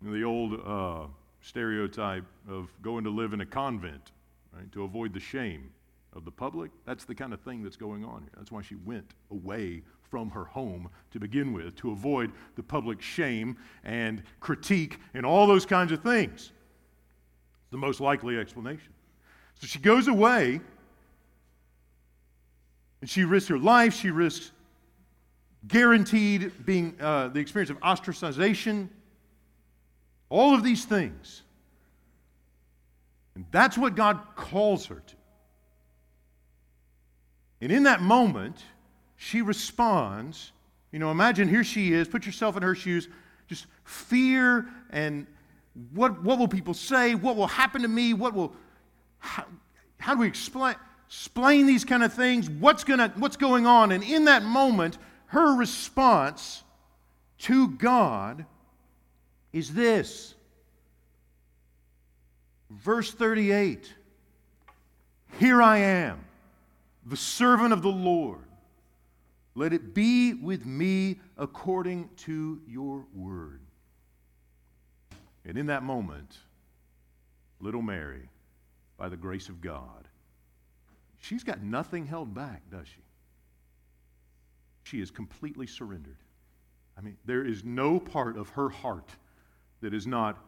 the 0.02 0.24
old 0.24 0.60
uh, 0.64 1.06
stereotype 1.40 2.24
of 2.48 2.70
going 2.82 3.04
to 3.04 3.10
live 3.10 3.32
in 3.32 3.40
a 3.40 3.46
convent, 3.46 4.10
right, 4.52 4.70
to 4.72 4.84
avoid 4.84 5.12
the 5.12 5.20
shame 5.20 5.70
of 6.14 6.24
the 6.24 6.30
public. 6.30 6.70
That's 6.84 7.04
the 7.04 7.14
kind 7.14 7.32
of 7.32 7.40
thing 7.40 7.62
that's 7.62 7.76
going 7.76 8.04
on 8.04 8.22
here. 8.22 8.30
That's 8.36 8.50
why 8.50 8.62
she 8.62 8.74
went 8.74 9.14
away 9.30 9.82
from 10.10 10.30
her 10.30 10.44
home 10.44 10.88
to 11.12 11.20
begin 11.20 11.52
with, 11.52 11.76
to 11.76 11.90
avoid 11.90 12.32
the 12.56 12.62
public 12.62 13.02
shame 13.02 13.56
and 13.84 14.22
critique 14.40 14.98
and 15.12 15.26
all 15.26 15.46
those 15.46 15.66
kinds 15.66 15.92
of 15.92 16.02
things. 16.02 16.52
The 17.74 17.78
most 17.78 17.98
likely 17.98 18.38
explanation. 18.38 18.92
So 19.56 19.66
she 19.66 19.80
goes 19.80 20.06
away 20.06 20.60
and 23.00 23.10
she 23.10 23.24
risks 23.24 23.48
her 23.48 23.58
life. 23.58 23.94
She 23.94 24.12
risks 24.12 24.52
guaranteed 25.66 26.52
being 26.64 26.94
uh, 27.00 27.30
the 27.30 27.40
experience 27.40 27.70
of 27.70 27.80
ostracization. 27.80 28.90
All 30.28 30.54
of 30.54 30.62
these 30.62 30.84
things. 30.84 31.42
And 33.34 33.44
that's 33.50 33.76
what 33.76 33.96
God 33.96 34.20
calls 34.36 34.86
her 34.86 35.02
to. 35.04 35.14
And 37.60 37.72
in 37.72 37.82
that 37.82 38.02
moment, 38.02 38.62
she 39.16 39.42
responds. 39.42 40.52
You 40.92 41.00
know, 41.00 41.10
imagine 41.10 41.48
here 41.48 41.64
she 41.64 41.92
is, 41.92 42.06
put 42.06 42.24
yourself 42.24 42.56
in 42.56 42.62
her 42.62 42.76
shoes, 42.76 43.08
just 43.48 43.66
fear 43.82 44.64
and 44.90 45.26
what, 45.92 46.22
what 46.22 46.38
will 46.38 46.48
people 46.48 46.74
say? 46.74 47.14
What 47.14 47.36
will 47.36 47.46
happen 47.46 47.82
to 47.82 47.88
me? 47.88 48.14
What 48.14 48.34
will, 48.34 48.52
how, 49.18 49.44
how 49.98 50.14
do 50.14 50.20
we 50.20 50.26
explain, 50.26 50.76
explain 51.06 51.66
these 51.66 51.84
kind 51.84 52.02
of 52.02 52.12
things? 52.12 52.48
What's, 52.48 52.84
gonna, 52.84 53.12
what's 53.16 53.36
going 53.36 53.66
on? 53.66 53.90
And 53.92 54.04
in 54.04 54.26
that 54.26 54.44
moment, 54.44 54.98
her 55.26 55.56
response 55.56 56.62
to 57.38 57.68
God 57.68 58.46
is 59.52 59.74
this. 59.74 60.34
Verse 62.70 63.12
38 63.12 63.92
Here 65.38 65.60
I 65.60 65.78
am, 65.78 66.24
the 67.04 67.16
servant 67.16 67.72
of 67.72 67.82
the 67.82 67.88
Lord. 67.88 68.40
Let 69.56 69.72
it 69.72 69.94
be 69.94 70.34
with 70.34 70.66
me 70.66 71.20
according 71.38 72.10
to 72.18 72.60
your 72.66 73.06
word. 73.14 73.60
And 75.44 75.58
in 75.58 75.66
that 75.66 75.82
moment, 75.82 76.38
little 77.60 77.82
Mary, 77.82 78.28
by 78.96 79.08
the 79.08 79.16
grace 79.16 79.48
of 79.48 79.60
God, 79.60 80.08
she's 81.18 81.44
got 81.44 81.62
nothing 81.62 82.06
held 82.06 82.34
back, 82.34 82.62
does 82.70 82.86
she? 82.86 83.02
She 84.84 85.00
is 85.00 85.10
completely 85.10 85.66
surrendered. 85.66 86.18
I 86.96 87.00
mean, 87.00 87.16
there 87.24 87.44
is 87.44 87.64
no 87.64 87.98
part 87.98 88.36
of 88.36 88.48
her 88.50 88.68
heart 88.68 89.08
that 89.80 89.92
is 89.92 90.06
not 90.06 90.38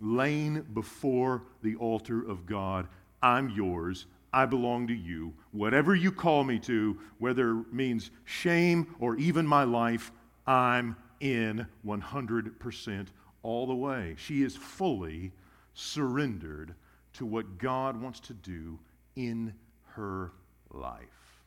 laying 0.00 0.62
before 0.74 1.42
the 1.62 1.74
altar 1.76 2.26
of 2.26 2.46
God. 2.46 2.88
I'm 3.22 3.50
yours. 3.50 4.06
I 4.32 4.46
belong 4.46 4.86
to 4.88 4.94
you. 4.94 5.32
Whatever 5.52 5.94
you 5.94 6.10
call 6.12 6.44
me 6.44 6.58
to, 6.60 6.98
whether 7.18 7.60
it 7.60 7.72
means 7.72 8.10
shame 8.24 8.94
or 8.98 9.16
even 9.16 9.46
my 9.46 9.64
life, 9.64 10.12
I'm 10.46 10.96
in 11.20 11.66
100% 11.86 13.06
all 13.44 13.66
the 13.66 13.74
way. 13.74 14.16
She 14.18 14.42
is 14.42 14.56
fully 14.56 15.30
surrendered 15.74 16.74
to 17.12 17.26
what 17.26 17.58
God 17.58 18.00
wants 18.00 18.18
to 18.20 18.34
do 18.34 18.80
in 19.14 19.54
her 19.92 20.32
life, 20.72 21.42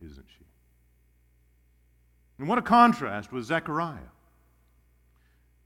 isn't 0.00 0.26
she? 0.26 0.44
And 2.38 2.48
what 2.48 2.56
a 2.56 2.62
contrast 2.62 3.32
with 3.32 3.44
Zechariah. 3.44 3.98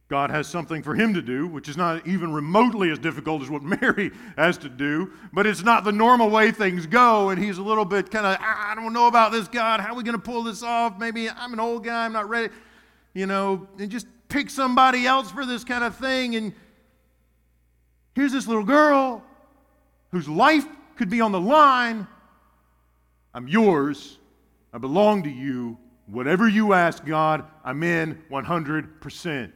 God 0.08 0.30
has 0.30 0.46
something 0.46 0.82
for 0.82 0.94
him 0.94 1.14
to 1.14 1.22
do, 1.22 1.48
which 1.48 1.68
is 1.68 1.76
not 1.76 2.06
even 2.06 2.32
remotely 2.32 2.90
as 2.90 2.98
difficult 2.98 3.42
as 3.42 3.50
what 3.50 3.62
Mary 3.80 4.12
has 4.36 4.56
to 4.58 4.68
do, 4.68 5.12
but 5.32 5.46
it's 5.46 5.62
not 5.62 5.84
the 5.84 5.92
normal 5.92 6.30
way 6.30 6.52
things 6.52 6.86
go. 6.86 7.30
And 7.30 7.42
he's 7.42 7.58
a 7.58 7.62
little 7.62 7.84
bit 7.84 8.10
kind 8.10 8.24
of, 8.24 8.38
I 8.40 8.74
don't 8.76 8.92
know 8.92 9.08
about 9.08 9.32
this, 9.32 9.48
God. 9.48 9.80
How 9.80 9.92
are 9.92 9.96
we 9.96 10.04
going 10.04 10.16
to 10.16 10.22
pull 10.22 10.44
this 10.44 10.62
off? 10.62 10.98
Maybe 10.98 11.28
I'm 11.28 11.52
an 11.52 11.60
old 11.60 11.84
guy, 11.84 12.04
I'm 12.04 12.12
not 12.12 12.28
ready. 12.28 12.52
You 13.14 13.26
know, 13.26 13.66
and 13.78 13.90
just 13.90 14.06
pick 14.28 14.50
somebody 14.50 15.06
else 15.06 15.30
for 15.30 15.46
this 15.46 15.64
kind 15.64 15.84
of 15.84 15.96
thing. 15.96 16.36
And 16.36 16.52
here's 18.14 18.32
this 18.32 18.46
little 18.46 18.64
girl 18.64 19.22
whose 20.10 20.28
life 20.28 20.66
could 20.96 21.10
be 21.10 21.20
on 21.20 21.32
the 21.32 21.40
line. 21.40 22.06
I'm 23.34 23.48
yours. 23.48 24.18
I 24.72 24.78
belong 24.78 25.24
to 25.24 25.30
you. 25.30 25.78
Whatever 26.06 26.48
you 26.48 26.72
ask, 26.72 27.04
God, 27.04 27.44
I'm 27.64 27.82
in 27.82 28.22
100%. 28.30 29.52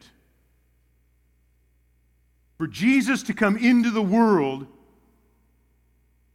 For 2.59 2.66
Jesus 2.66 3.22
to 3.22 3.33
come 3.33 3.56
into 3.56 3.90
the 3.90 4.02
world, 4.02 4.66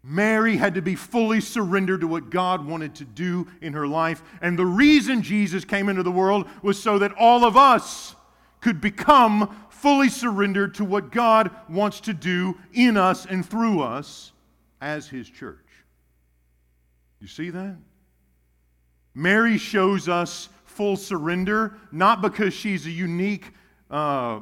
Mary 0.01 0.57
had 0.57 0.75
to 0.75 0.81
be 0.81 0.95
fully 0.95 1.41
surrendered 1.41 2.01
to 2.01 2.07
what 2.07 2.29
God 2.29 2.65
wanted 2.65 2.95
to 2.95 3.05
do 3.05 3.47
in 3.61 3.73
her 3.73 3.87
life. 3.87 4.23
And 4.41 4.57
the 4.57 4.65
reason 4.65 5.21
Jesus 5.21 5.65
came 5.65 5.89
into 5.89 6.03
the 6.03 6.11
world 6.11 6.47
was 6.61 6.81
so 6.81 6.99
that 6.99 7.11
all 7.13 7.43
of 7.43 7.57
us 7.57 8.14
could 8.65 8.81
become 8.81 9.55
fully 9.69 10.09
surrendered 10.09 10.73
to 10.73 10.83
what 10.83 11.11
God 11.11 11.51
wants 11.69 11.99
to 11.99 12.15
do 12.15 12.57
in 12.73 12.97
us 12.97 13.27
and 13.27 13.45
through 13.45 13.83
us 13.83 14.31
as 14.81 15.07
His 15.07 15.29
church. 15.29 15.59
You 17.21 17.27
see 17.27 17.51
that? 17.51 17.77
Mary 19.13 19.59
shows 19.59 20.09
us 20.09 20.49
full 20.63 20.97
surrender, 20.97 21.77
not 21.91 22.23
because 22.23 22.55
she's 22.55 22.87
a 22.87 22.89
unique 22.89 23.51
uh, 23.91 24.39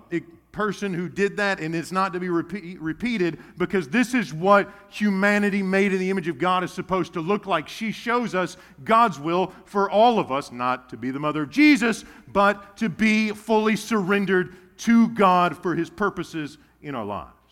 person 0.54 0.94
who 0.94 1.10
did 1.10 1.36
that, 1.36 1.60
and 1.60 1.76
it's 1.76 1.92
not 1.92 2.14
to 2.14 2.20
be 2.20 2.30
repeat, 2.30 2.80
repeated 2.80 3.40
because 3.58 3.90
this 3.90 4.14
is 4.14 4.34
what 4.34 4.72
humanity 4.90 5.62
made 5.62 5.92
in 5.92 6.00
the 6.00 6.10
image 6.10 6.30
of 6.30 6.38
God 6.38 6.64
is 6.64 6.72
supposed 6.72 7.12
to 7.14 7.20
look 7.20 7.46
like. 7.46 7.68
She 7.68 7.92
shows 7.92 8.34
us 8.34 8.56
God's 8.86 9.20
will 9.20 9.52
for 9.66 9.92
all 9.92 10.20
of 10.20 10.32
us, 10.32 10.52
not 10.52 10.90
to 10.92 10.98
be 10.98 11.12
the 11.12 11.20
mother 11.20 11.44
of 11.44 11.50
Jesus, 11.50 12.06
but 12.32 12.78
to 12.78 12.88
be 12.88 13.32
fully 13.32 13.76
surrendered 13.76 14.56
to 14.78 15.10
God 15.10 15.58
for 15.58 15.76
his 15.76 15.90
purposes 15.90 16.58
in 16.82 16.96
our 16.96 17.06
lives. 17.06 17.43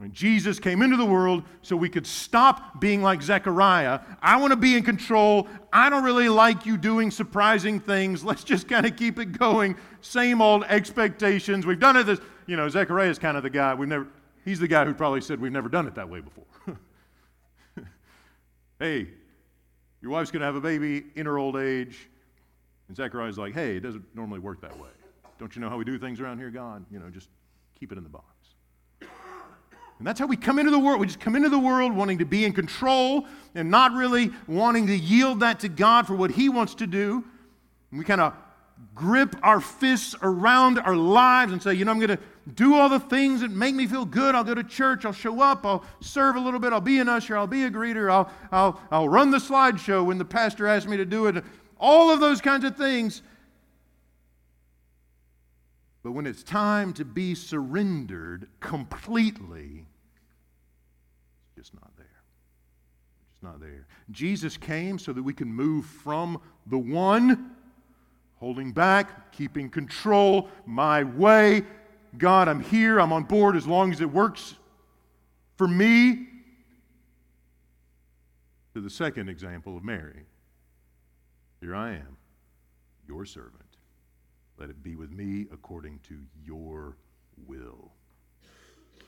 When 0.00 0.14
Jesus 0.14 0.58
came 0.58 0.80
into 0.80 0.96
the 0.96 1.04
world 1.04 1.44
so 1.60 1.76
we 1.76 1.90
could 1.90 2.06
stop 2.06 2.80
being 2.80 3.02
like 3.02 3.20
Zechariah, 3.20 4.00
I 4.22 4.40
want 4.40 4.50
to 4.50 4.56
be 4.56 4.74
in 4.74 4.82
control. 4.82 5.46
I 5.74 5.90
don't 5.90 6.04
really 6.04 6.30
like 6.30 6.64
you 6.64 6.78
doing 6.78 7.10
surprising 7.10 7.80
things. 7.80 8.24
Let's 8.30 8.42
just 8.42 8.66
kind 8.66 8.86
of 8.86 8.96
keep 8.96 9.18
it 9.18 9.38
going. 9.38 9.76
Same 10.00 10.40
old 10.40 10.64
expectations. 10.64 11.66
We've 11.66 11.78
done 11.78 11.98
it 11.98 12.04
this, 12.04 12.18
you 12.46 12.56
know, 12.56 12.66
Zechariah 12.70 13.10
is 13.10 13.18
kind 13.18 13.36
of 13.36 13.42
the 13.42 13.50
guy 13.50 13.74
we've 13.74 13.90
never 13.90 14.06
he's 14.42 14.58
the 14.58 14.68
guy 14.68 14.86
who 14.86 14.94
probably 14.94 15.20
said 15.20 15.38
we've 15.38 15.52
never 15.52 15.68
done 15.68 15.86
it 15.86 15.94
that 15.96 16.08
way 16.08 16.20
before. 16.20 16.46
hey, 18.78 19.06
your 20.00 20.12
wife's 20.12 20.30
going 20.30 20.40
to 20.40 20.46
have 20.46 20.56
a 20.56 20.62
baby 20.62 21.04
in 21.14 21.26
her 21.26 21.36
old 21.36 21.56
age. 21.56 22.08
And 22.88 22.96
Zechariah's 22.96 23.36
like, 23.36 23.52
hey, 23.52 23.76
it 23.76 23.80
doesn't 23.80 24.04
normally 24.14 24.40
work 24.40 24.62
that 24.62 24.80
way. 24.80 24.88
Don't 25.38 25.54
you 25.54 25.60
know 25.60 25.68
how 25.68 25.76
we 25.76 25.84
do 25.84 25.98
things 25.98 26.20
around 26.20 26.38
here, 26.38 26.48
God? 26.48 26.86
You 26.90 27.00
know, 27.00 27.10
just 27.10 27.28
keep 27.78 27.92
it 27.92 27.98
in 27.98 28.04
the 28.04 28.08
box. 28.08 28.39
And 30.00 30.06
that's 30.06 30.18
how 30.18 30.24
we 30.24 30.38
come 30.38 30.58
into 30.58 30.70
the 30.70 30.78
world. 30.78 30.98
We 30.98 31.06
just 31.06 31.20
come 31.20 31.36
into 31.36 31.50
the 31.50 31.58
world 31.58 31.94
wanting 31.94 32.16
to 32.18 32.24
be 32.24 32.46
in 32.46 32.54
control 32.54 33.26
and 33.54 33.70
not 33.70 33.92
really 33.92 34.30
wanting 34.46 34.86
to 34.86 34.96
yield 34.96 35.40
that 35.40 35.60
to 35.60 35.68
God 35.68 36.06
for 36.06 36.14
what 36.14 36.30
He 36.30 36.48
wants 36.48 36.74
to 36.76 36.86
do. 36.86 37.22
And 37.90 37.98
we 37.98 38.06
kind 38.06 38.22
of 38.22 38.32
grip 38.94 39.36
our 39.42 39.60
fists 39.60 40.14
around 40.22 40.78
our 40.78 40.96
lives 40.96 41.52
and 41.52 41.62
say, 41.62 41.74
you 41.74 41.84
know, 41.84 41.90
I'm 41.90 41.98
going 41.98 42.16
to 42.16 42.18
do 42.54 42.76
all 42.76 42.88
the 42.88 42.98
things 42.98 43.42
that 43.42 43.50
make 43.50 43.74
me 43.74 43.86
feel 43.86 44.06
good. 44.06 44.34
I'll 44.34 44.42
go 44.42 44.54
to 44.54 44.64
church. 44.64 45.04
I'll 45.04 45.12
show 45.12 45.42
up. 45.42 45.66
I'll 45.66 45.84
serve 46.00 46.36
a 46.36 46.40
little 46.40 46.60
bit. 46.60 46.72
I'll 46.72 46.80
be 46.80 46.98
an 46.98 47.10
usher. 47.10 47.36
I'll 47.36 47.46
be 47.46 47.64
a 47.64 47.70
greeter. 47.70 48.10
I'll, 48.10 48.32
I'll, 48.50 48.80
I'll 48.90 49.08
run 49.10 49.30
the 49.30 49.36
slideshow 49.36 50.02
when 50.06 50.16
the 50.16 50.24
pastor 50.24 50.66
asks 50.66 50.88
me 50.88 50.96
to 50.96 51.04
do 51.04 51.26
it. 51.26 51.44
All 51.78 52.10
of 52.10 52.20
those 52.20 52.40
kinds 52.40 52.64
of 52.64 52.74
things. 52.74 53.20
But 56.02 56.12
when 56.12 56.26
it's 56.26 56.42
time 56.42 56.94
to 56.94 57.04
be 57.04 57.34
surrendered 57.34 58.48
completely, 58.60 59.84
just 61.60 61.74
not 61.74 61.94
there. 61.98 62.06
It's 63.40 63.44
not 63.46 63.58
there. 63.58 63.86
Jesus 64.10 64.58
came 64.58 64.98
so 64.98 65.14
that 65.14 65.22
we 65.22 65.32
can 65.32 65.50
move 65.50 65.86
from 65.86 66.42
the 66.66 66.76
one, 66.76 67.52
holding 68.36 68.70
back, 68.70 69.32
keeping 69.32 69.70
control, 69.70 70.50
my 70.66 71.04
way. 71.04 71.64
God, 72.18 72.48
I'm 72.48 72.60
here, 72.60 73.00
I'm 73.00 73.14
on 73.14 73.22
board 73.22 73.56
as 73.56 73.66
long 73.66 73.92
as 73.92 74.02
it 74.02 74.12
works 74.12 74.56
for 75.56 75.66
me. 75.66 76.26
To 78.74 78.82
the 78.82 78.90
second 78.90 79.30
example 79.30 79.74
of 79.74 79.84
Mary. 79.84 80.26
Here 81.62 81.74
I 81.74 81.92
am, 81.92 82.18
your 83.08 83.24
servant. 83.24 83.54
Let 84.58 84.68
it 84.68 84.82
be 84.82 84.96
with 84.96 85.12
me 85.12 85.46
according 85.50 86.00
to 86.08 86.18
your 86.44 86.98
will. 87.46 87.90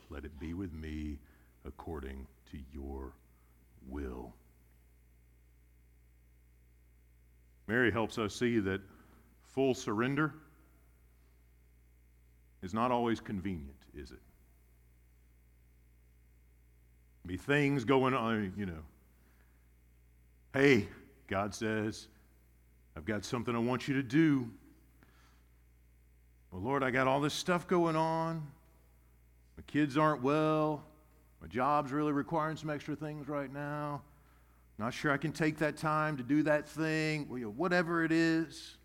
Let 0.08 0.24
it 0.24 0.40
be 0.40 0.54
with 0.54 0.72
me 0.72 1.18
according 1.66 2.26
to 2.50 2.58
your 2.72 3.12
will. 3.88 4.34
Mary 7.66 7.90
helps 7.90 8.18
us 8.18 8.34
see 8.34 8.58
that 8.58 8.80
full 9.44 9.74
surrender 9.74 10.34
is 12.62 12.74
not 12.74 12.90
always 12.90 13.20
convenient, 13.20 13.76
is 13.94 14.10
it? 14.10 14.20
Be 17.26 17.36
things 17.36 17.84
going 17.84 18.14
on, 18.14 18.52
you 18.56 18.66
know. 18.66 18.82
Hey, 20.52 20.88
God 21.28 21.54
says, 21.54 22.08
I've 22.96 23.04
got 23.04 23.24
something 23.24 23.54
I 23.54 23.58
want 23.58 23.88
you 23.88 23.94
to 23.94 24.02
do. 24.02 24.50
Well, 26.50 26.60
Lord, 26.60 26.82
I 26.82 26.90
got 26.90 27.06
all 27.06 27.20
this 27.20 27.32
stuff 27.32 27.66
going 27.66 27.96
on. 27.96 28.46
My 29.56 29.62
kids 29.66 29.96
aren't 29.96 30.22
well. 30.22 30.84
My 31.42 31.48
job's 31.48 31.90
really 31.90 32.12
requiring 32.12 32.56
some 32.56 32.70
extra 32.70 32.94
things 32.94 33.28
right 33.28 33.52
now. 33.52 34.02
Not 34.78 34.94
sure 34.94 35.10
I 35.10 35.16
can 35.16 35.32
take 35.32 35.58
that 35.58 35.76
time 35.76 36.16
to 36.16 36.22
do 36.22 36.44
that 36.44 36.68
thing, 36.68 37.26
whatever 37.56 38.04
it 38.04 38.12
is. 38.12 38.76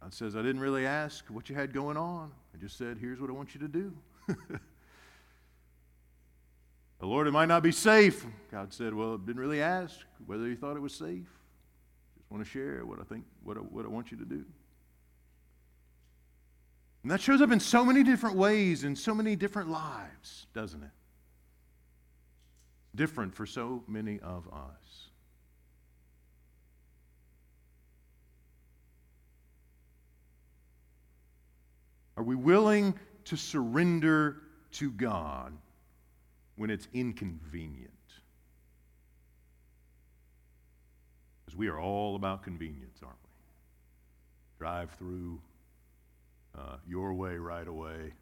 God 0.00 0.14
says, 0.14 0.34
I 0.34 0.40
didn't 0.40 0.62
really 0.62 0.86
ask 0.86 1.26
what 1.28 1.50
you 1.50 1.54
had 1.54 1.74
going 1.74 1.98
on. 1.98 2.32
I 2.54 2.58
just 2.58 2.78
said, 2.78 2.96
here's 2.98 3.20
what 3.20 3.28
I 3.28 3.34
want 3.34 3.54
you 3.54 3.60
to 3.60 3.68
do. 3.68 3.92
the 4.26 4.36
Lord, 7.02 7.26
it 7.26 7.32
might 7.32 7.48
not 7.48 7.62
be 7.62 7.72
safe. 7.72 8.24
God 8.50 8.72
said, 8.72 8.94
well, 8.94 9.14
I 9.14 9.26
didn't 9.26 9.40
really 9.40 9.60
ask 9.60 9.98
whether 10.26 10.48
you 10.48 10.56
thought 10.56 10.76
it 10.76 10.82
was 10.82 10.94
safe. 10.94 11.28
Just 12.16 12.30
want 12.30 12.42
to 12.42 12.48
share 12.48 12.86
what 12.86 12.98
I 12.98 13.04
think, 13.04 13.26
what 13.44 13.58
I, 13.58 13.60
what 13.60 13.84
I 13.84 13.88
want 13.88 14.10
you 14.10 14.16
to 14.16 14.24
do. 14.24 14.46
And 17.02 17.10
that 17.10 17.20
shows 17.20 17.40
up 17.40 17.50
in 17.50 17.60
so 17.60 17.84
many 17.84 18.02
different 18.02 18.36
ways 18.36 18.84
in 18.84 18.94
so 18.94 19.14
many 19.14 19.34
different 19.34 19.70
lives, 19.70 20.46
doesn't 20.52 20.82
it? 20.82 20.90
Different 22.94 23.34
for 23.34 23.46
so 23.46 23.82
many 23.86 24.20
of 24.20 24.46
us. 24.48 25.08
Are 32.16 32.22
we 32.22 32.34
willing 32.34 32.94
to 33.26 33.36
surrender 33.36 34.42
to 34.72 34.90
God 34.90 35.56
when 36.56 36.68
it's 36.68 36.86
inconvenient? 36.92 37.90
Because 41.46 41.56
we 41.56 41.68
are 41.68 41.80
all 41.80 42.16
about 42.16 42.42
convenience, 42.42 42.98
aren't 43.02 43.16
we? 43.22 43.30
Drive 44.58 44.90
through 44.98 45.40
uh, 46.56 46.76
your 46.86 47.14
way 47.14 47.36
right 47.36 47.66
away. 47.66 48.12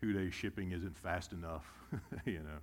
Two 0.00 0.12
day 0.12 0.30
shipping 0.30 0.72
isn't 0.72 0.96
fast 0.96 1.32
enough, 1.32 1.66
you 2.24 2.38
know. 2.38 2.58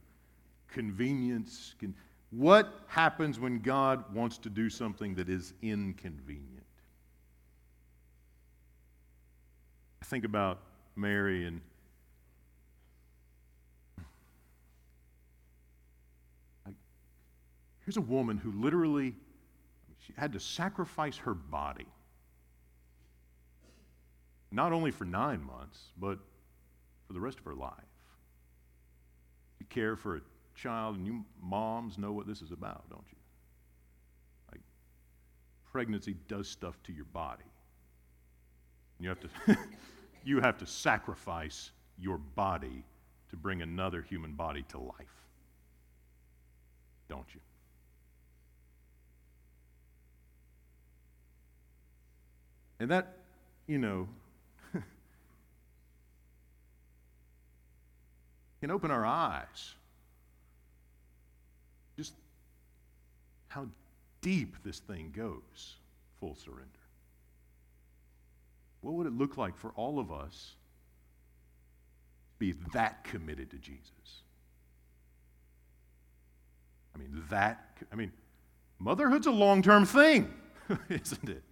Convenience. 0.67 1.75
Can, 1.79 1.93
what 2.31 2.73
happens 2.87 3.39
when 3.39 3.59
God 3.59 4.13
wants 4.13 4.37
to 4.39 4.49
do 4.49 4.69
something 4.69 5.15
that 5.15 5.29
is 5.29 5.53
inconvenient? 5.61 6.65
I 10.01 10.05
think 10.05 10.25
about 10.25 10.59
Mary 10.95 11.45
and 11.45 11.61
here's 17.85 17.97
a 17.97 18.01
woman 18.01 18.37
who 18.37 18.51
literally 18.51 19.15
she 20.05 20.13
had 20.17 20.33
to 20.33 20.39
sacrifice 20.39 21.17
her 21.17 21.33
body 21.33 21.87
not 24.51 24.73
only 24.73 24.91
for 24.91 25.05
nine 25.05 25.43
months, 25.43 25.79
but 25.97 26.19
for 27.05 27.13
the 27.13 27.19
rest 27.19 27.39
of 27.39 27.45
her 27.45 27.55
life. 27.55 27.73
You 29.59 29.65
care 29.69 29.95
for 29.95 30.17
a 30.17 30.21
child, 30.55 30.97
and 30.97 31.05
you 31.05 31.23
moms 31.41 31.97
know 31.97 32.11
what 32.11 32.27
this 32.27 32.41
is 32.41 32.51
about, 32.51 32.89
don't 32.89 33.05
you? 33.11 33.17
Like, 34.51 34.61
pregnancy 35.71 36.15
does 36.27 36.47
stuff 36.47 36.81
to 36.83 36.93
your 36.93 37.05
body. 37.05 37.43
You 38.99 39.09
have 39.09 39.19
to, 39.19 39.29
you 40.23 40.41
have 40.41 40.57
to 40.59 40.65
sacrifice 40.65 41.71
your 41.99 42.17
body 42.17 42.83
to 43.29 43.35
bring 43.35 43.61
another 43.61 44.01
human 44.01 44.33
body 44.33 44.63
to 44.69 44.79
life, 44.79 45.25
don't 47.09 47.27
you? 47.33 47.41
And 52.79 52.91
that, 52.91 53.17
you 53.65 53.79
know, 53.79 54.07
can 58.61 58.71
open 58.71 58.91
our 58.91 59.05
eyes. 59.05 59.75
Just 61.97 62.13
how 63.47 63.67
deep 64.21 64.55
this 64.63 64.79
thing 64.79 65.13
goes, 65.15 65.75
full 66.19 66.35
surrender. 66.35 66.63
What 68.81 68.93
would 68.93 69.07
it 69.07 69.13
look 69.13 69.37
like 69.37 69.57
for 69.57 69.71
all 69.75 69.99
of 69.99 70.11
us 70.11 70.55
to 72.33 72.39
be 72.39 72.53
that 72.73 73.03
committed 73.03 73.51
to 73.51 73.57
Jesus? 73.57 74.21
I 76.95 76.99
mean, 76.99 77.23
that, 77.29 77.77
I 77.91 77.95
mean, 77.95 78.11
motherhood's 78.79 79.27
a 79.27 79.31
long 79.31 79.61
term 79.61 79.85
thing, 79.85 80.33
isn't 80.89 81.29
it? 81.29 81.43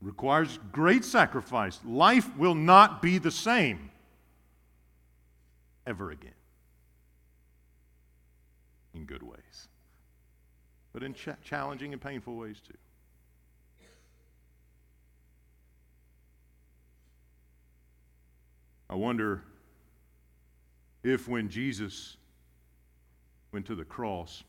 Requires 0.00 0.58
great 0.72 1.04
sacrifice. 1.04 1.80
Life 1.84 2.36
will 2.36 2.54
not 2.54 3.02
be 3.02 3.18
the 3.18 3.30
same 3.30 3.90
ever 5.86 6.10
again. 6.10 6.32
In 8.94 9.04
good 9.04 9.22
ways, 9.22 9.68
but 10.92 11.02
in 11.02 11.12
ch- 11.14 11.28
challenging 11.44 11.92
and 11.92 12.00
painful 12.00 12.34
ways 12.36 12.60
too. 12.66 12.76
I 18.88 18.94
wonder 18.94 19.42
if 21.02 21.28
when 21.28 21.48
Jesus 21.48 22.16
went 23.52 23.66
to 23.66 23.74
the 23.74 23.84
cross 23.84 24.44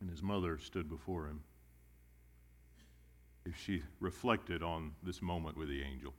and 0.00 0.10
his 0.10 0.22
mother 0.22 0.58
stood 0.58 0.88
before 0.88 1.26
him, 1.26 1.40
if 3.46 3.56
she 3.56 3.82
reflected 4.00 4.62
on 4.62 4.92
this 5.02 5.22
moment 5.22 5.56
with 5.56 5.68
the 5.68 5.82
angel. 5.82 6.12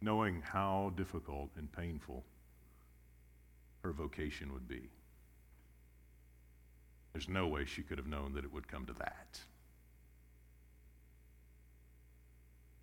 Knowing 0.00 0.42
how 0.42 0.92
difficult 0.96 1.50
and 1.56 1.72
painful 1.72 2.24
her 3.82 3.92
vocation 3.92 4.52
would 4.52 4.68
be. 4.68 4.90
There's 7.12 7.28
no 7.28 7.46
way 7.46 7.64
she 7.64 7.82
could 7.82 7.98
have 7.98 8.06
known 8.06 8.34
that 8.34 8.44
it 8.44 8.52
would 8.52 8.68
come 8.68 8.84
to 8.86 8.92
that. 8.94 9.40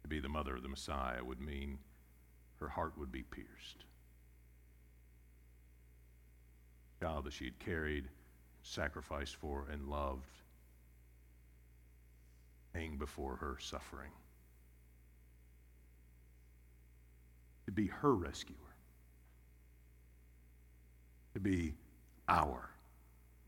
To 0.04 0.08
be 0.08 0.20
the 0.20 0.30
mother 0.30 0.56
of 0.56 0.63
the 0.63 0.70
Messiah 0.70 1.24
would 1.24 1.42
mean 1.42 1.78
her 2.60 2.70
heart 2.70 2.94
would 2.98 3.12
be 3.12 3.24
pierced 3.24 3.86
child 6.99 7.25
that 7.25 7.33
she 7.33 7.45
had 7.45 7.59
carried, 7.59 8.05
sacrificed 8.63 9.35
for, 9.35 9.67
and 9.71 9.88
loved 9.88 10.25
hang 12.73 12.97
before 12.97 13.35
her 13.38 13.57
suffering. 13.59 14.12
To 17.65 17.71
be 17.71 17.88
her 17.88 18.13
rescuer, 18.13 18.55
to 21.33 21.39
be 21.39 21.75
our 22.27 22.69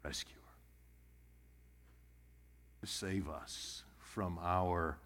rescuer, 0.03 0.37
to 2.81 2.87
save 2.87 3.27
us 3.27 3.83
from 3.99 4.39
our 4.41 4.97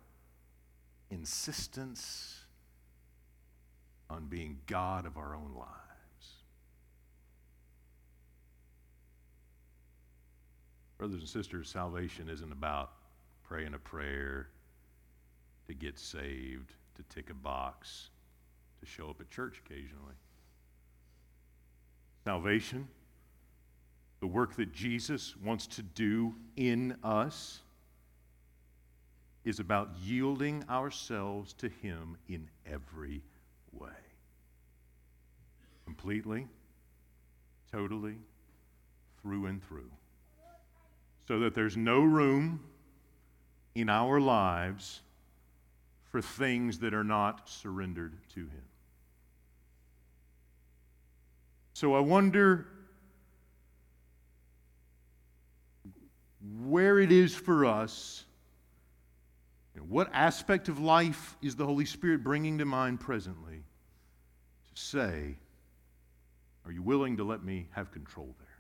insistence 1.10 2.42
on 4.10 4.26
being 4.26 4.58
God 4.68 5.06
of 5.06 5.18
our 5.18 5.34
own 5.36 5.54
lives. 5.58 5.85
Brothers 11.06 11.22
and 11.22 11.30
sisters, 11.30 11.70
salvation 11.70 12.30
isn't 12.30 12.52
about 12.52 12.94
praying 13.44 13.76
a 13.76 13.78
prayer 13.78 14.48
to 15.68 15.76
get 15.76 16.00
saved, 16.00 16.74
to 16.96 17.04
tick 17.14 17.30
a 17.30 17.34
box, 17.36 18.10
to 18.80 18.88
show 18.88 19.12
up 19.12 19.22
at 19.22 19.30
church 19.30 19.62
occasionally. 19.64 20.16
Salvation, 22.24 22.88
the 24.20 24.26
work 24.26 24.56
that 24.56 24.74
Jesus 24.74 25.36
wants 25.44 25.68
to 25.68 25.84
do 25.84 26.34
in 26.56 26.98
us, 27.04 27.60
is 29.44 29.60
about 29.60 29.90
yielding 30.04 30.64
ourselves 30.72 31.54
to 31.54 31.70
Him 31.70 32.18
in 32.28 32.50
every 32.66 33.22
way. 33.72 33.92
Completely, 35.86 36.48
totally, 37.72 38.16
through 39.22 39.46
and 39.46 39.64
through 39.64 39.92
so 41.28 41.40
that 41.40 41.56
there's 41.56 41.76
no 41.76 42.02
room 42.02 42.60
in 43.74 43.90
our 43.90 44.20
lives 44.20 45.02
for 46.12 46.22
things 46.22 46.80
that 46.80 46.94
are 46.94 47.04
not 47.04 47.50
surrendered 47.50 48.14
to 48.34 48.42
Him. 48.42 48.64
So 51.74 51.94
I 51.94 52.00
wonder 52.00 52.68
where 56.64 57.00
it 57.00 57.12
is 57.12 57.36
for 57.36 57.66
us. 57.66 58.24
What 59.90 60.10
aspect 60.14 60.70
of 60.70 60.80
life 60.80 61.36
is 61.42 61.56
the 61.56 61.66
Holy 61.66 61.86
Spirit 61.86 62.24
bringing 62.24 62.58
to 62.60 62.66
mind 62.66 63.02
presently 63.02 63.64
to 64.74 64.82
say, 64.82 65.36
Are 66.66 66.72
you 66.72 66.82
willing 66.82 67.18
to 67.18 67.24
let 67.24 67.44
me 67.44 67.68
have 67.72 67.92
control 67.92 68.34
there? 68.40 68.55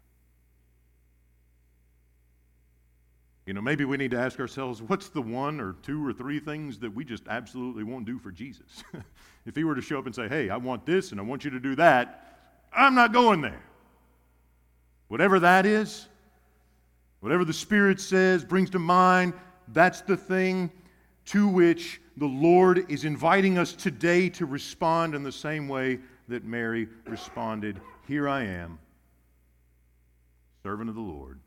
You 3.46 3.54
know, 3.54 3.62
maybe 3.62 3.86
we 3.86 3.98
need 3.98 4.12
to 4.12 4.18
ask 4.18 4.40
ourselves 4.40 4.82
what's 4.82 5.10
the 5.10 5.22
one 5.22 5.60
or 5.60 5.74
two 5.84 6.06
or 6.06 6.12
three 6.12 6.40
things 6.40 6.80
that 6.80 6.94
we 6.94 7.06
just 7.06 7.28
absolutely 7.28 7.84
won't 7.84 8.06
do 8.06 8.18
for 8.18 8.32
Jesus? 8.32 8.84
if 9.46 9.56
he 9.56 9.64
were 9.64 9.76
to 9.76 9.82
show 9.82 10.00
up 10.00 10.08
and 10.08 10.16
say, 10.16 10.28
hey, 10.28 10.50
I 10.50 10.58
want 10.58 10.86
this 10.86 11.12
and 11.12 11.20
I 11.20 11.24
want 11.24 11.46
you 11.46 11.52
to 11.52 11.60
do 11.60 11.76
that, 11.76 12.58
I'm 12.74 12.96
not 12.96 13.14
going 13.14 13.42
there. 13.42 13.64
Whatever 15.10 15.40
that 15.42 15.68
is, 15.68 16.08
whatever 17.20 17.46
the 17.46 17.54
Spirit 17.54 18.00
says, 18.02 18.44
brings 18.44 18.72
to 18.72 18.80
mind, 18.80 19.34
that's 19.70 20.02
the 20.02 20.18
thing 20.18 20.72
to 21.26 21.48
which 21.48 22.02
the 22.18 22.26
Lord 22.26 22.90
is 22.90 23.06
inviting 23.06 23.60
us 23.60 23.74
today 23.74 24.30
to 24.30 24.48
respond 24.48 25.14
in 25.14 25.22
the 25.22 25.32
same 25.32 25.68
way 25.68 26.00
that 26.28 26.44
Mary 26.44 26.88
responded 27.06 27.80
Here 28.08 28.28
I 28.28 28.44
am, 28.44 28.80
servant 30.64 30.90
of 30.90 30.96
the 30.96 31.02
Lord. 31.02 31.40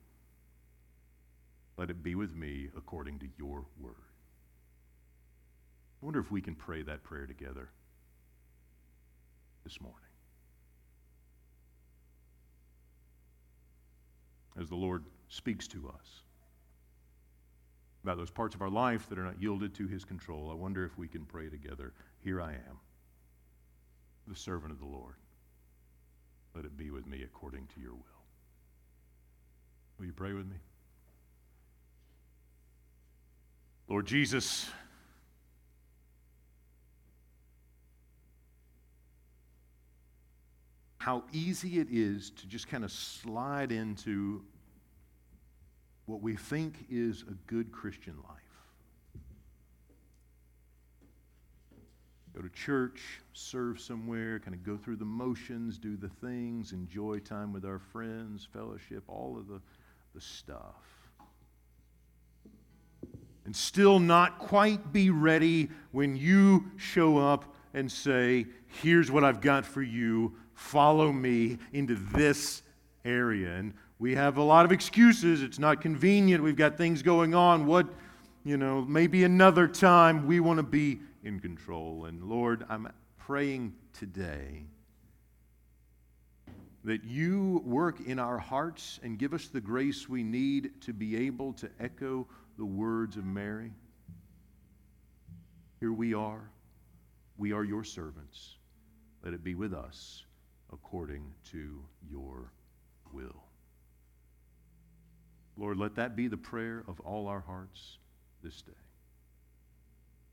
Let 1.79 1.91
it 1.91 2.03
be 2.03 2.17
with 2.17 2.35
me 2.35 2.69
according 2.77 3.21
to 3.21 3.29
your 3.39 3.65
word. 3.81 3.95
I 6.03 6.05
wonder 6.05 6.19
if 6.19 6.31
we 6.31 6.41
can 6.41 6.57
pray 6.57 6.83
that 6.83 7.05
prayer 7.05 7.27
together 7.27 7.71
this 9.63 9.81
morning. 9.81 10.01
As 14.61 14.69
the 14.69 14.75
Lord 14.75 15.05
speaks 15.29 15.69
to 15.69 15.89
us 15.89 16.23
about 18.03 18.17
those 18.17 18.31
parts 18.31 18.57
of 18.57 18.63
our 18.63 18.71
life 18.71 19.09
that 19.09 19.19
are 19.19 19.25
not 19.25 19.41
yielded 19.41 19.73
to 19.77 19.87
his 19.87 20.05
control, 20.05 20.51
I 20.51 20.55
wonder 20.55 20.85
if 20.85 20.99
we 20.99 21.07
can 21.07 21.25
pray 21.25 21.49
together. 21.49 21.93
Here 22.25 22.43
I 22.43 22.53
am, 22.55 22.79
the 24.27 24.35
servant 24.35 24.73
of 24.73 24.81
the 24.81 24.87
Lord. 24.87 25.15
Let 26.57 26.65
it 26.65 26.77
be 26.77 26.91
with 26.91 27.07
me 27.07 27.23
according 27.23 27.69
to 27.75 27.81
your 27.81 27.93
will. 27.93 28.03
Will 29.99 30.07
you 30.07 30.13
pray 30.13 30.33
with 30.33 30.47
me? 30.47 30.57
Lord 33.89 34.07
Jesus, 34.07 34.69
how 40.99 41.25
easy 41.33 41.81
it 41.81 41.89
is 41.91 42.29
to 42.33 42.47
just 42.47 42.69
kind 42.69 42.85
of 42.85 42.93
slide 42.93 43.73
into 43.73 44.43
what 46.05 46.21
we 46.21 46.37
think 46.37 46.85
is 46.91 47.23
a 47.23 47.35
good 47.47 47.73
Christian 47.73 48.15
life. 48.29 48.37
Go 52.35 52.43
to 52.43 52.51
church, 52.51 53.01
serve 53.33 53.81
somewhere, 53.81 54.39
kind 54.39 54.55
of 54.55 54.63
go 54.63 54.77
through 54.77 54.97
the 54.97 55.07
motions, 55.07 55.79
do 55.79 55.97
the 55.97 56.11
things, 56.11 56.73
enjoy 56.73 57.21
time 57.21 57.55
with 57.55 57.65
our 57.65 57.79
friends, 57.79 58.47
fellowship, 58.53 59.03
all 59.09 59.39
of 59.39 59.49
the, 59.49 59.63
the 60.15 60.21
stuff 60.21 60.98
and 63.49 63.57
still 63.57 63.99
not 63.99 64.39
quite 64.39 64.93
be 64.93 65.09
ready 65.09 65.71
when 65.93 66.15
you 66.15 66.71
show 66.77 67.17
up 67.17 67.55
and 67.73 67.91
say, 67.91 68.45
Here's 68.67 69.11
what 69.11 69.25
I've 69.25 69.41
got 69.41 69.65
for 69.65 69.81
you. 69.81 70.35
Follow 70.53 71.11
me 71.13 71.57
into 71.73 71.95
this 71.95 72.63
area. 73.07 73.55
And 73.55 73.73
we 73.99 74.15
have 74.17 74.37
a 74.37 74.43
lot 74.43 74.67
of 74.67 74.73
excuses. 74.73 75.43
It's 75.43 75.59
not 75.59 75.81
convenient. 75.81 76.43
We've 76.43 76.57
got 76.57 76.77
things 76.77 77.01
going 77.01 77.35
on. 77.35 77.65
What, 77.65 77.87
you 78.45 78.59
know, 78.59 78.83
maybe 78.83 79.25
another 79.25 79.67
time 79.67 80.27
we 80.27 80.41
want 80.41 80.59
to 80.59 80.63
be 80.63 81.01
in 81.25 81.41
control. 81.41 82.05
And 82.05 82.25
Lord, 82.25 82.67
I'm 82.69 82.93
praying 83.17 83.73
today 83.99 84.65
that 86.85 87.03
you 87.03 87.63
work 87.65 88.01
in 88.01 88.19
our 88.19 88.37
hearts 88.37 89.01
and 89.03 89.19
give 89.19 89.33
us 89.33 89.47
the 89.47 89.61
grace 89.63 90.07
we 90.07 90.23
need 90.23 90.83
to 90.83 90.93
be 90.93 91.17
able 91.17 91.55
to 91.55 91.71
echo 91.81 92.27
the 92.59 92.67
words 92.67 93.17
of 93.17 93.25
Mary. 93.25 93.73
Here 95.81 95.93
we 95.93 96.13
are. 96.13 96.51
We 97.37 97.53
are 97.53 97.63
your 97.63 97.85
servants. 97.85 98.57
Let 99.25 99.33
it 99.33 99.45
be 99.45 99.55
with 99.55 99.73
us 99.73 100.25
according 100.73 101.23
to 101.53 101.81
your 102.11 102.53
will. 103.13 103.45
Lord, 105.57 105.77
let 105.77 105.95
that 105.95 106.17
be 106.17 106.27
the 106.29 106.37
prayer 106.37 106.85
of 106.89 107.01
all 107.01 107.29
our 107.29 107.41
hearts 107.41 107.99
this 108.43 108.61
day. 108.61 108.73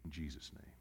In 0.04 0.12
Jesus' 0.12 0.52
name. 0.54 0.75